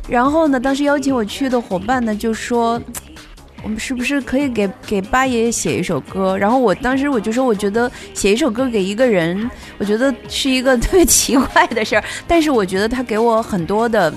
[0.09, 2.81] 然后呢，当时邀请我去的伙伴呢就说。
[3.65, 6.37] 我们是不是可以给给八爷爷写一首歌？
[6.37, 12.03] 然后我当时我就说，我觉得写一首歌给一个人，我觉得是一个特别奇怪的事儿。
[12.27, 14.13] 但是我觉得他给我很多的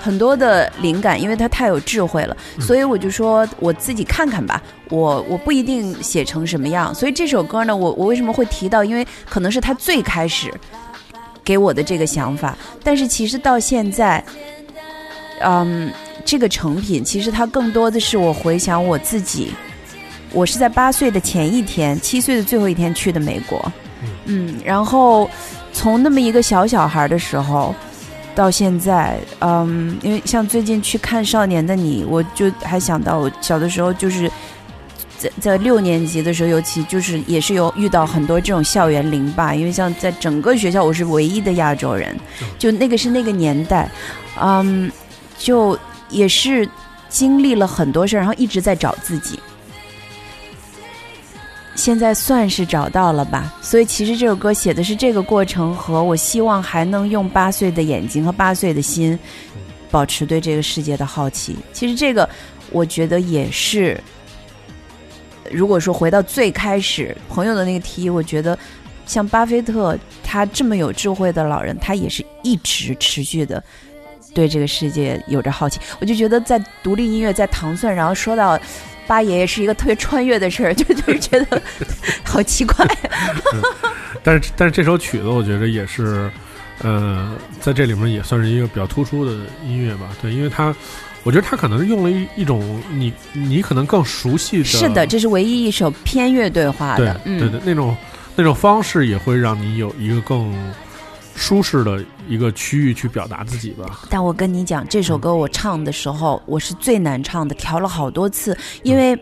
[0.00, 6.92] 很多的灵感，因为他太有智慧了，所以我就说我自己看看吧，我我不一定写成什么样。
[6.94, 8.82] 所以这首歌呢，我我为什么会提到？
[8.82, 10.52] 因为可能是他最开始
[11.44, 14.24] 给我的这个想法，但是其实到现在，
[15.40, 15.92] 嗯。
[16.22, 19.52] 这个成品其实它更多的是我回想我自己，
[20.32, 23.72] 我是在八岁的前一天，七岁的最后一天去的美国，
[24.26, 25.28] 嗯，然后
[25.72, 27.74] 从那么一个小小孩的时候
[28.34, 34.30] 到现在，嗯，因为像最近去看《少年的你》，我就还想到我小的时候就是
[35.18, 42.14] 在在六年级的时候，尤其就是也是有遇到很多这种校园凌霸，因为像在整个学校我是唯一的亚洲人，
[42.58, 43.90] 就那个是那个年代，
[44.40, 44.90] 嗯，
[45.38, 45.78] 就。
[46.12, 46.68] 也是
[47.08, 49.38] 经历了很多事儿，然后一直在找自己。
[51.80, 59.18] 现在算是找到了吧，所以其实这首歌写的是这个过程和我希望还能用八岁的眼睛和八岁的心，
[59.90, 61.56] 保持对这个世界的好奇。
[61.72, 62.28] 其实这个
[62.70, 63.98] 我觉得也是，
[65.50, 68.58] 如果说回到最开始朋友的那个提议，我觉得
[69.06, 73.62] 像巴菲特他这么有智慧的老人，他也是一直持续的。
[74.32, 78.56] 对这个世界有着好奇，我就觉得在独立音乐在糖蒜，然后说到
[79.10, 81.60] 八爷爷是一个特别穿越的事儿， 就就是觉得
[82.22, 82.86] 好奇怪。
[83.52, 83.60] 嗯、
[84.22, 86.30] 但是但是这首曲子我觉得也是，
[86.80, 89.32] 呃，在这里面也算是一个比较突出的
[89.66, 90.10] 音乐吧。
[90.22, 90.72] 对，因为它，
[91.24, 97.96] 我觉得它可能是用了一一种你你可能更熟悉的，是的，这是唯一一首偏乐队化对的，嗯，对对，那种
[98.36, 100.54] 那种方式也会让你有一个更。
[101.40, 104.00] 舒适的一个区域去表达自己吧。
[104.10, 109.18] 但我跟你讲，这首歌我唱的时候，我是最难唱的，调了好多次，因为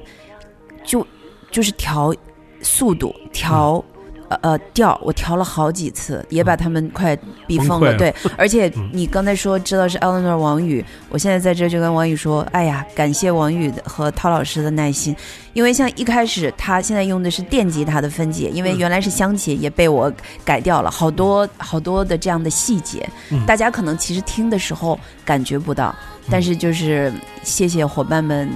[0.84, 1.06] 就
[1.52, 2.12] 就是调
[2.60, 3.82] 速度，调
[4.28, 7.94] 呃呃调，我调了好几次，也把他们快逼疯了。
[7.96, 15.16] 对， 而且你刚才说知道是 Eleanor 王宇，我现在在这就跟王宇说，哎呀，感谢王宇和涛老师的耐心，
[15.52, 20.12] 因为像一开始他现在用的是电吉他的分解，因为原来是湘琴也被我
[20.44, 25.94] 改掉了好多好多的这样的细节，嗯、大家可能其实听的时候感觉不到，
[26.30, 28.48] 但是就是谢谢伙伴们。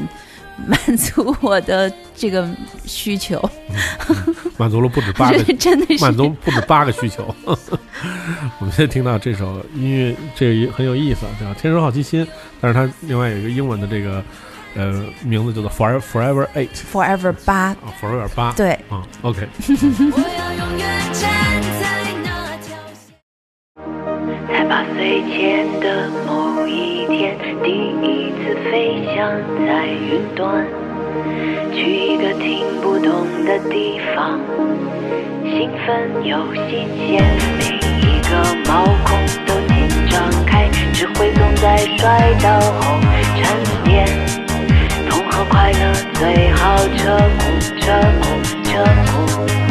[0.67, 2.49] 满足我的这个
[2.85, 3.39] 需求，
[4.09, 6.05] 嗯、满足了不止八个， 真的是。
[6.05, 7.35] 满足不止八个需求。
[7.45, 12.25] 我们现在听到这首音乐，这个很有意思，叫《天生好奇心》，
[12.61, 14.23] 但是它另外有一个英文的这个
[14.75, 18.73] 呃名字叫做 Forever Forever Eight Forever 八啊，Forever 八对。
[18.89, 19.49] 啊，OK。
[21.13, 22.22] 在
[24.53, 27.71] 在八岁前的某一天，第
[28.03, 29.17] 一次飞翔
[29.67, 30.67] 在云端，
[31.73, 34.39] 去一个听不懂的地方，
[35.43, 36.37] 兴奋又
[36.69, 37.25] 新鲜，
[37.59, 37.65] 每
[38.03, 38.31] 一个
[38.69, 43.01] 毛孔都紧张开，这只会总在摔倒后
[43.35, 43.43] 沉
[43.85, 44.07] 淀。
[45.09, 47.43] 痛和快乐最好彻骨，
[47.81, 48.25] 彻骨，
[48.65, 49.62] 彻骨。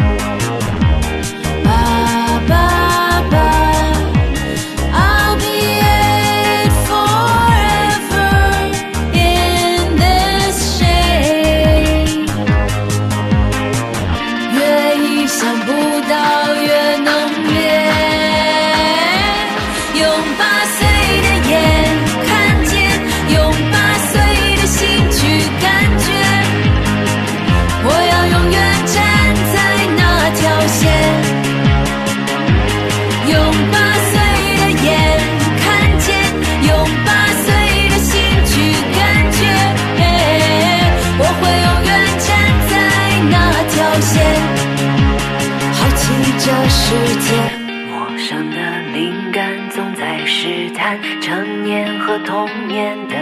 [51.22, 53.16] 成年和童年的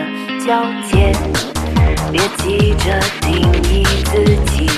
[0.45, 1.13] 交界。
[2.11, 4.69] 别急着定义自己，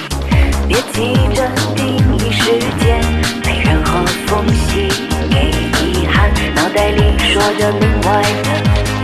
[0.67, 3.01] 别急着定义时间。
[3.45, 4.89] 没任何缝隙
[5.29, 5.49] 给
[5.79, 8.49] 遗憾，脑袋里说着另外的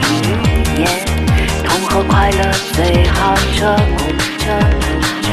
[0.09, 0.83] 语言。
[1.63, 4.03] 痛和快乐最好彻骨，
[4.39, 4.43] 彻
[4.81, 4.85] 骨，
[5.21, 5.27] 彻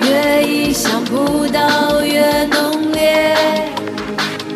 [0.00, 3.34] 骨，越意想不到越浓烈，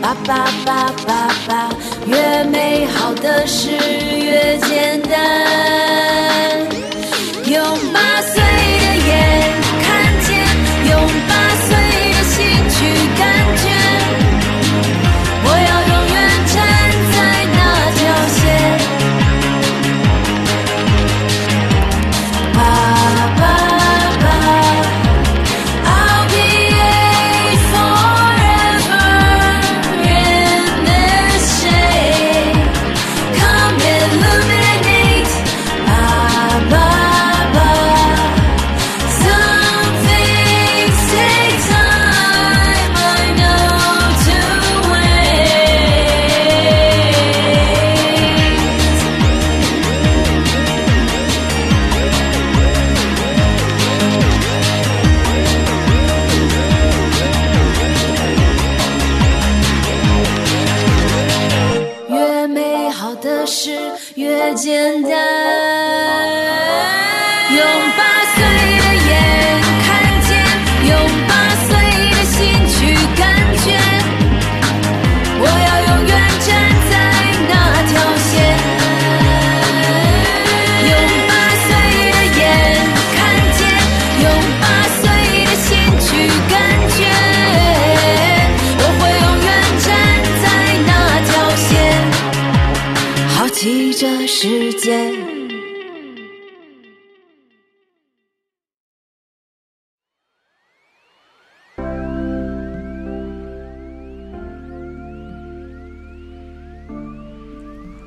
[0.03, 1.70] 爸爸爸爸爸，
[2.11, 6.70] 越美好的事越简单。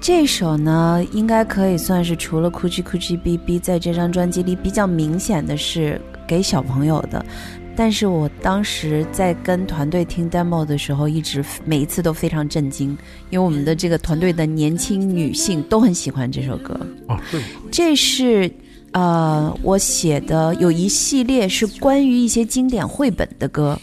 [0.03, 7.25] 这首呢，应该可以算是除了《Coochie Coochie B B》在这张专辑里比较明显的是给小朋友的。
[7.73, 12.89] 但是我当时在跟团队听 demo 的时候，一直每一次都非常震惊，
[13.29, 16.77] 因为我们的这个团队的年轻女性都很喜欢这首歌。
[17.07, 17.41] 哦，是？
[17.71, 18.51] 这是
[18.91, 23.79] 呃我写的有一系列是关于一些经典绘本的歌，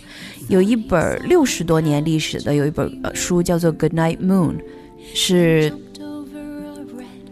[0.51, 4.57] 有一本六十多年历史的有一本呃书叫做《Good Night Moon》，
[5.15, 5.73] 是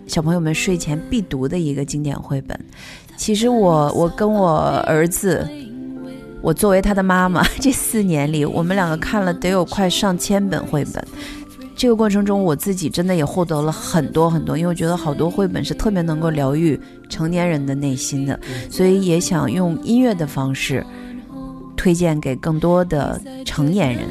[0.09, 2.59] 小朋友们睡前必读的一个经典绘本。
[3.17, 5.47] 其实我我跟我儿子，
[6.41, 11.05] 我作为他的妈妈， 这四年里我们两个看了得有快上千本绘本。
[11.77, 20.85] 这个过程中，我自己真的也获得了很多很多，因为我觉得好多绘本是特别能够疗愈成年人的内心的，所以也想用音乐的方式
[21.77, 24.09] 推荐给更多的成年人。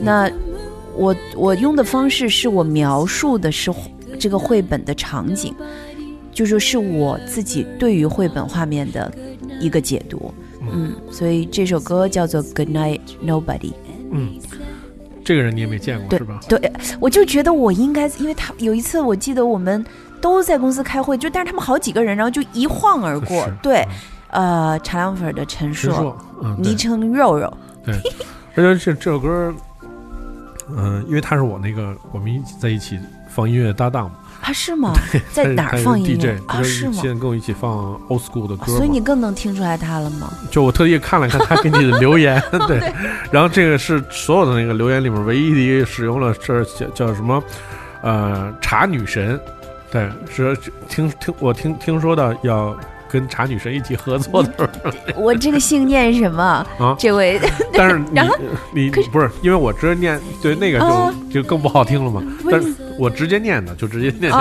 [0.00, 0.28] 那
[0.96, 3.70] 我我用的方式是我描述的是
[4.18, 5.54] 这个绘本的场景，
[6.32, 9.12] 就说是我自己对于绘本画面的
[9.60, 10.32] 一个解读。
[10.72, 13.70] 嗯，所以这首歌叫做《Good Night Nobody》。
[14.10, 14.38] 嗯，
[15.24, 16.40] 这个人你也没见过对是吧？
[16.48, 19.84] 对，我就觉得我应该，因为他有一次我记得我们
[20.20, 23.52] 都在公司开会，就但是他们好几个人，然后就一晃而过是。
[23.62, 23.86] 对，
[24.30, 26.16] 呃，茶凉粉的陈硕，
[26.58, 27.52] 昵称肉肉，
[27.84, 27.94] 对，
[28.54, 29.54] 而且这这首歌，
[30.70, 32.98] 嗯、因为他是我那个我们一起在一起
[33.34, 34.92] 放音乐搭档嘛，啊，是吗？
[35.32, 36.62] 在哪儿放音乐啊？
[36.62, 36.92] 是吗？
[36.94, 40.32] 现在跟我一起放 old school 的歌嘛，所以你更能听出来他了吗？
[40.50, 42.92] 就我特意看了看他给你的留言， 对，
[43.30, 47.42] 然后这个是所有的那个留言里面唯一的一个使用了这叫叫什么，
[48.02, 49.38] 呃茶女神，
[49.90, 50.56] 对，是
[50.88, 52.76] 听听我听听说的要
[53.14, 54.68] 跟茶女神一起合作的时
[55.14, 56.42] 候，我这个姓念什么？
[56.80, 57.40] 啊这位
[57.72, 57.98] 但是
[58.74, 64.32] 你你不是因为我直接念对那个就、哦就更不好听了嘛，但是我直接念的就直接念，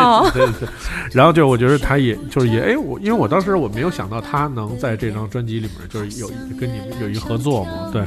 [1.12, 6.28] 然后就我觉得他也就是也哎我因为我当时我没有想到他能在这张专辑里面就是有
[6.60, 8.04] 跟你们有一个合作嘛，对，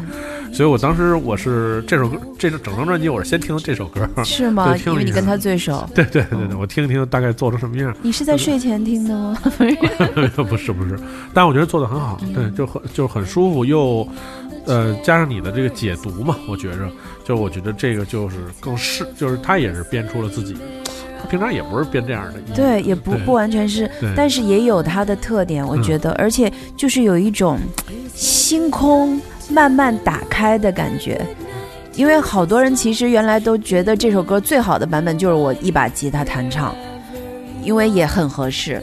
[0.52, 4.74] 所以我当时我是这首歌这整张专辑我是先听的这首歌，是吗？
[4.86, 5.86] 因为你跟他最熟。
[5.94, 9.38] 对对对对，我听一听大概做成什么样，你是在睡前听的吗？
[10.48, 10.98] 不是不是，
[11.34, 14.06] 但我觉得做的很好，对，就很就很舒服，又
[14.66, 16.88] 呃加上你的这个解读嘛，我觉着，
[17.24, 20.56] 就我觉得这个就是更适，就是他也是编出了自己，
[21.20, 25.82] 他平常也不是编这样的音乐，对，也不不完全是，但是也有它的特点，我嗯。
[25.82, 27.58] 觉得，而且就是有一种
[28.14, 29.20] 星空
[29.50, 31.20] 慢慢打开的感觉。
[31.94, 36.76] 因为好多人其实原来都觉得这首歌最好的版本就是我一把吉他弹唱，
[37.62, 38.82] 因为也很合适。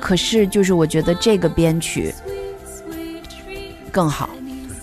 [0.00, 2.12] 可是就是我觉得这个编曲
[3.90, 4.30] 更好，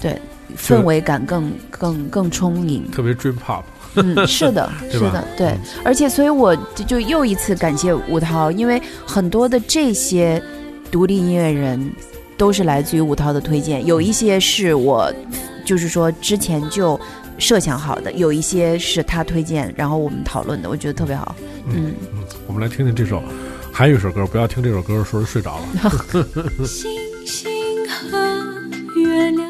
[0.02, 0.18] 对，
[0.58, 2.90] 氛围感更更更充盈。
[2.92, 3.64] 特别 dream pop，
[3.96, 10.42] 嗯，是的， 是的，对嗯，而且所以我就就又一次感谢吴涛，因为很多的这些
[10.90, 11.92] 独立音乐人
[12.40, 15.14] 都是来自于吴涛的推荐，有一些是我
[15.66, 16.98] 就是说之前就
[17.38, 21.36] 设想好的，有一些是他推荐，然后我们讨论的，我觉得特别好。
[21.68, 23.22] 嗯，嗯，我们来听听这首，
[23.74, 25.66] 还有一首歌，不要听这首歌的时候睡着了。
[26.66, 26.90] 星
[27.26, 27.52] 星
[28.10, 28.18] 和
[28.96, 29.49] 月亮。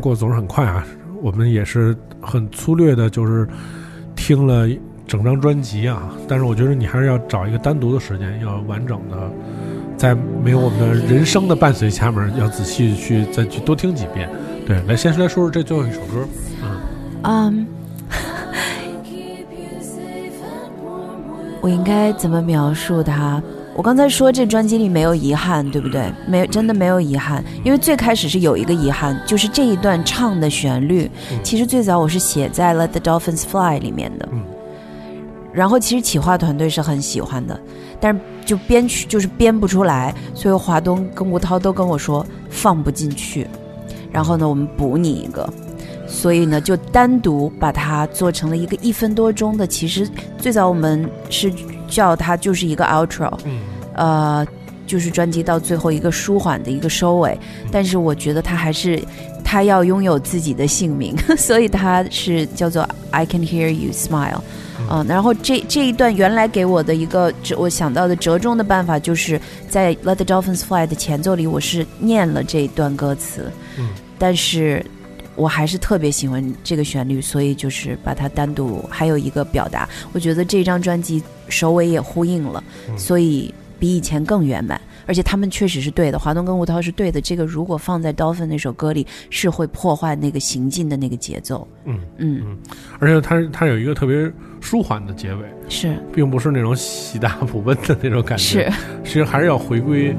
[0.00, 0.82] 过总是很快啊，
[1.20, 3.46] 我们也是很粗略的，就是
[4.16, 4.66] 听了
[5.06, 6.10] 整张专辑啊。
[6.26, 9.30] 但是我觉得你还是要找一个单独的时间，要完整的，
[9.96, 14.28] 在没有我们的人生的伴随下面，要仔细去再去多听几遍。
[14.66, 16.26] 对，来先来说说这最后一首歌，
[17.22, 17.66] 嗯，
[21.60, 23.42] 我应该怎么描述它？
[23.80, 26.12] 我刚才说这专辑里没有遗憾，对不对？
[26.28, 27.42] 没有，真的没有遗憾。
[27.64, 31.10] 因为最开始是有一个遗憾，就是这一段唱的旋律，
[31.42, 34.28] 其实最早我是写在了《Let the Dolphins Fly》里面的。
[34.30, 34.42] 嗯
[35.54, 37.58] 然后其实企划团队是很喜欢的，
[37.98, 43.46] 但是就编曲就是编不出来，所以华东跟吴涛都跟我说放不进去。
[44.12, 45.48] 然后呢，我们补你一个。
[46.06, 49.66] 所以呢，就单独把它做成了一个一分多钟的。
[49.66, 51.50] 其实最早我们是
[51.90, 53.60] 叫它就是一个 outro，嗯。
[53.96, 54.46] 呃，
[54.86, 57.38] 就是专辑到最后一个舒缓的一个收尾。
[57.70, 59.02] 但是我觉得它还是
[59.44, 64.40] 它要拥有自己的姓名， 所以它是叫做 I Can Hear You Smile。
[64.90, 69.38] 嗯，然后这这一段原来给我的一个折，我想到的折中的办法，就是
[69.68, 73.88] 在 Let the Dolphins Fly 的前奏里，我是念了这一段歌词，嗯，
[74.18, 74.84] 但是
[75.36, 79.88] 我还是特别喜欢这个旋律，所以就是把它单独还有一个表达。
[80.12, 84.80] 我觉得这张专辑首尾也呼应了，嗯所以比以前更圆满。
[85.10, 87.20] 而且他们确实是对的，华东跟吴涛是对的。
[87.20, 91.66] 这个如果放在 Dolphin 那首歌里，是会破坏那个行进的那个节奏。
[91.84, 92.56] 嗯，嗯，
[93.00, 94.30] 而且它它有一个特别
[94.60, 98.72] 舒缓的结尾，是并不是那种喜大普奔的那种感觉，是，
[99.02, 100.14] 其实还是要回归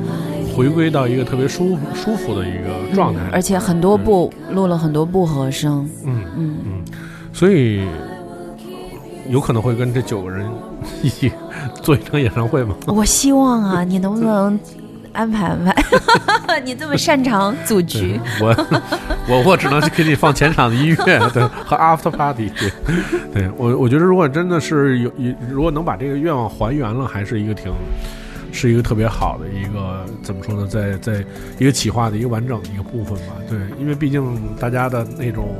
[0.53, 3.22] 回归到一个特别舒服舒服的一个状态。
[3.31, 5.89] 而且很多部录了很多部和声。
[6.03, 6.84] 嗯嗯，嗯，
[7.31, 7.88] 所以
[9.30, 10.45] 有可能会跟这九个人
[11.01, 11.31] 一起
[11.81, 12.76] 做一场演唱会吗？
[12.88, 14.59] 我希望啊，你能不能
[15.13, 15.75] 安排安排？
[16.63, 18.55] 你这么擅长组局，我
[19.27, 22.71] 我我只能给你放前场的音乐， 对，和 after party，对，
[23.33, 27.71] 对我我觉得如果真的是有，有如果能把这个愿望还原了，还是一个挺。
[28.53, 31.23] 是一个特别好的一个怎么说呢，在在
[31.57, 33.35] 一个企划的一个完整的一个部分吧。
[33.47, 35.55] 对，因为毕竟大家的那种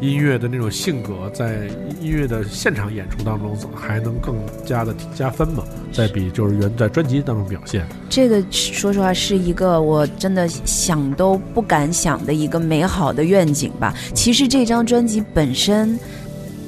[0.00, 1.68] 音乐的那种性格，在
[2.00, 5.62] 音乐的现场演出当中还能更加的加分嘛，
[5.92, 7.86] 在比就是原在专辑当中表现。
[8.08, 13.94] 这个说实话是一个我真的想都不敢想的一个美好的愿景吧。
[14.14, 15.98] 其实这张专辑本身，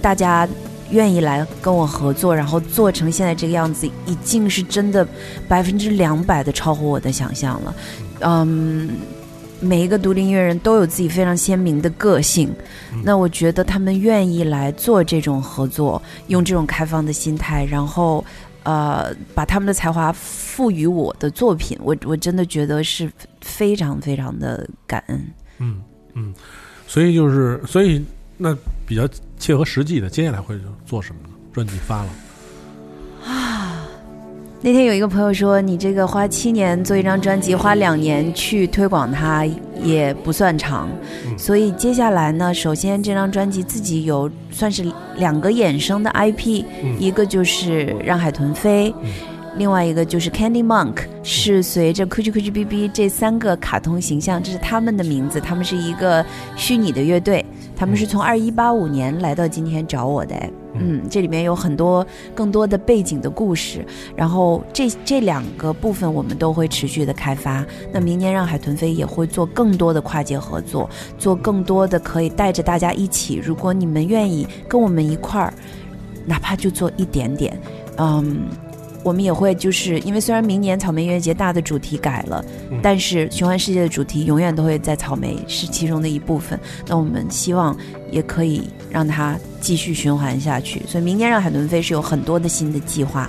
[0.03, 0.47] 大家
[0.91, 5.07] 愿意来跟我合作，然后做成现在这个样子，已经是真的
[5.49, 7.75] 百分之两百的超乎我的想象了。
[8.21, 8.91] 嗯，
[9.63, 12.53] 每一个独立音乐人都有自己非常鲜明的个性，
[13.03, 18.25] 那我觉得他们愿意来做这种合作，用这种开放的心态，然后。
[18.65, 23.11] 呃，把他们的才华赋予我的作品，我我真的觉得是
[23.41, 25.21] 非常非常的感恩。
[25.59, 25.83] 嗯
[26.15, 26.33] 嗯，
[26.87, 28.01] 所以就是所以
[28.39, 28.57] 那
[28.87, 29.03] 比较
[29.37, 30.57] 切合实际的，接下来会
[30.87, 31.35] 做什么呢？
[31.53, 32.11] 专辑发了，
[34.65, 39.45] 那天有一个朋友说，你这个花七年做一张专辑，花两年去推广它
[39.83, 40.89] 也不算长，
[41.27, 44.85] 嗯所以接下来呢，首先这张专辑自己有算是
[45.17, 48.95] 两个衍生的 IP，、嗯一个就是让海豚飞。
[49.03, 49.11] 嗯
[49.59, 56.25] 另外一个就是 Candy Monk，是随着 Kuchi Kuchi B B 这三个卡通形象，这是他们的名字，他们是一个
[56.57, 57.45] 虚拟的乐队，
[57.77, 63.85] 他们是从二一八五年来到今天找我的，哎嗯，这里面有很多更多的背景的故事，
[64.17, 67.65] 然后这这两个部分我们都会持续的开发。
[67.93, 70.89] 那明年让海豚飞也会做更多的跨界合作，
[71.19, 73.37] 做更多的可以带着大家一起。
[73.37, 75.53] 如果你们愿意跟我们一块儿，
[76.25, 77.61] 哪怕就做一点点，
[77.99, 78.47] 嗯。
[79.03, 86.59] 我们也会就是因为虽然明年草莓音乐节大的主题改了，嗯但是循环世界的主题永远都会在草莓是其中的一部分。
[86.87, 87.77] 那我们希望
[88.11, 90.83] 也可以让它继续循环下去。
[90.87, 93.29] 所以明年让海豚飞是有很多的新的计划，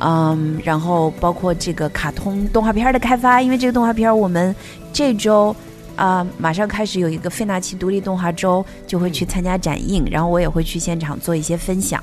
[0.00, 4.54] 嗯，然后包括这个卡通动画片儿的开发，因为这个动画片儿我们
[4.92, 5.54] 这周
[5.98, 12.00] 啊、马上开始有一个费纳奇独立动画周，就会去参加展映，然后我也会去现场做一些分享。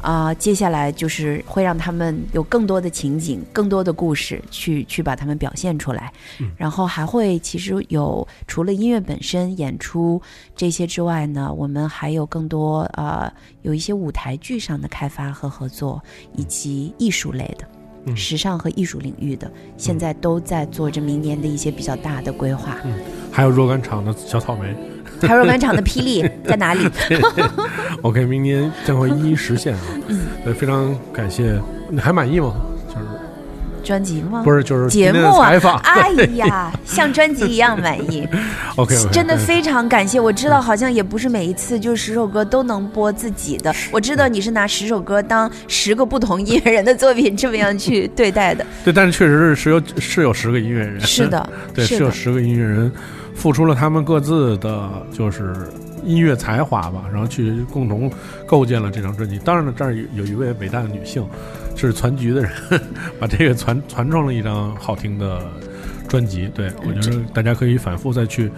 [0.00, 6.12] 啊、接下来就是会让他们有更多的情景、更多的故事去去把它们表现出来。
[6.56, 10.22] 然后还会其实有除了音乐本身演出
[10.54, 13.28] 这些之外呢，我们还有更多呃
[13.62, 16.00] 有一些舞台剧上的开发和合作，
[16.36, 17.66] 以及艺术类的。
[18.06, 22.76] 嗯时尚和艺术领域的，现在都在做着明年的一些比较大的规划。
[22.84, 22.92] 嗯
[23.30, 24.74] 还有若干场的小草莓。
[25.26, 26.80] 还有若干场的霹雳 在哪里？
[28.02, 29.80] OK，明年将会一一实现啊。
[30.08, 30.20] 嗯，
[30.54, 31.60] 非常感谢。
[31.88, 32.52] 你还满意吗？
[33.82, 34.42] 就是专辑吗？
[34.44, 35.76] 不是就是节目啊采访？！
[35.82, 38.26] 哎呀，像专辑一样满意，
[38.76, 40.20] OK，真的非常感谢。
[40.20, 48.64] 我知道好像也不是每一次就十首歌都能播自己的，我知道你是拿十首歌当十个不同音乐人的作品这么样去对待的。
[48.84, 52.90] 对，但是确实是是有是有十个音乐人，是的，对，是，是有十个音乐人
[53.34, 55.54] 付出了他们各自的就是
[56.04, 58.10] 音乐才华吧，然后去共同
[58.46, 59.38] 构建了这张专辑。
[59.38, 61.26] 当然了，这儿有有一位伟大的女性，
[61.76, 62.52] 是传局的人，
[63.18, 65.40] 把这个传传创了一张好听的
[66.08, 66.48] 专辑。
[66.54, 68.50] 对我觉得大家可以反复再去，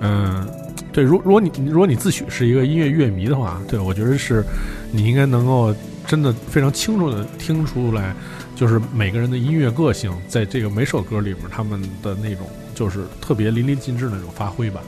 [0.00, 0.46] 嗯、
[0.92, 4.44] 对，如如果你如果你自诩是一个音乐乐迷的话，对我觉得是
[4.90, 5.74] 你应该能够
[6.06, 8.14] 真的非常清楚的听出来，
[8.56, 14.80] 就是每个人的音乐个性，在这个每首歌里面他们的那种就是特别淋漓尽致的那种发挥吧。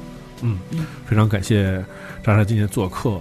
[0.42, 0.58] 嗯，
[1.06, 1.82] 非常感谢
[2.24, 3.20] 莎莎今天做客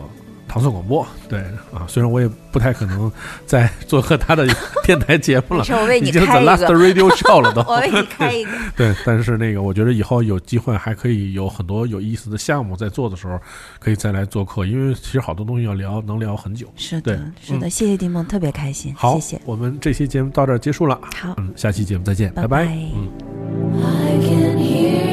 [0.54, 1.04] 糖蒜广播。
[1.28, 1.40] 对
[1.74, 3.12] 啊，虽然我也不太可能
[3.48, 4.46] 再做和他的
[4.84, 7.64] 电台节目了，我为你已经 The Last，Radio Show 了都。
[7.68, 8.52] 我为你开一个。
[8.78, 13.40] 对，但是那个，我觉得以后有机会还可以有很多有意思的项目在做的时候，
[13.80, 16.68] 可以再来做客，因为其实好多东西要聊，能聊很久。
[16.76, 19.42] 是的，是的，谢谢丁梦，特别开心，好，谢谢。
[19.46, 21.00] 我们这期节目到这儿结束了。
[21.20, 23.10] 好，嗯，下期节目再见，拜拜拜嗯。
[23.82, 25.13] I can hear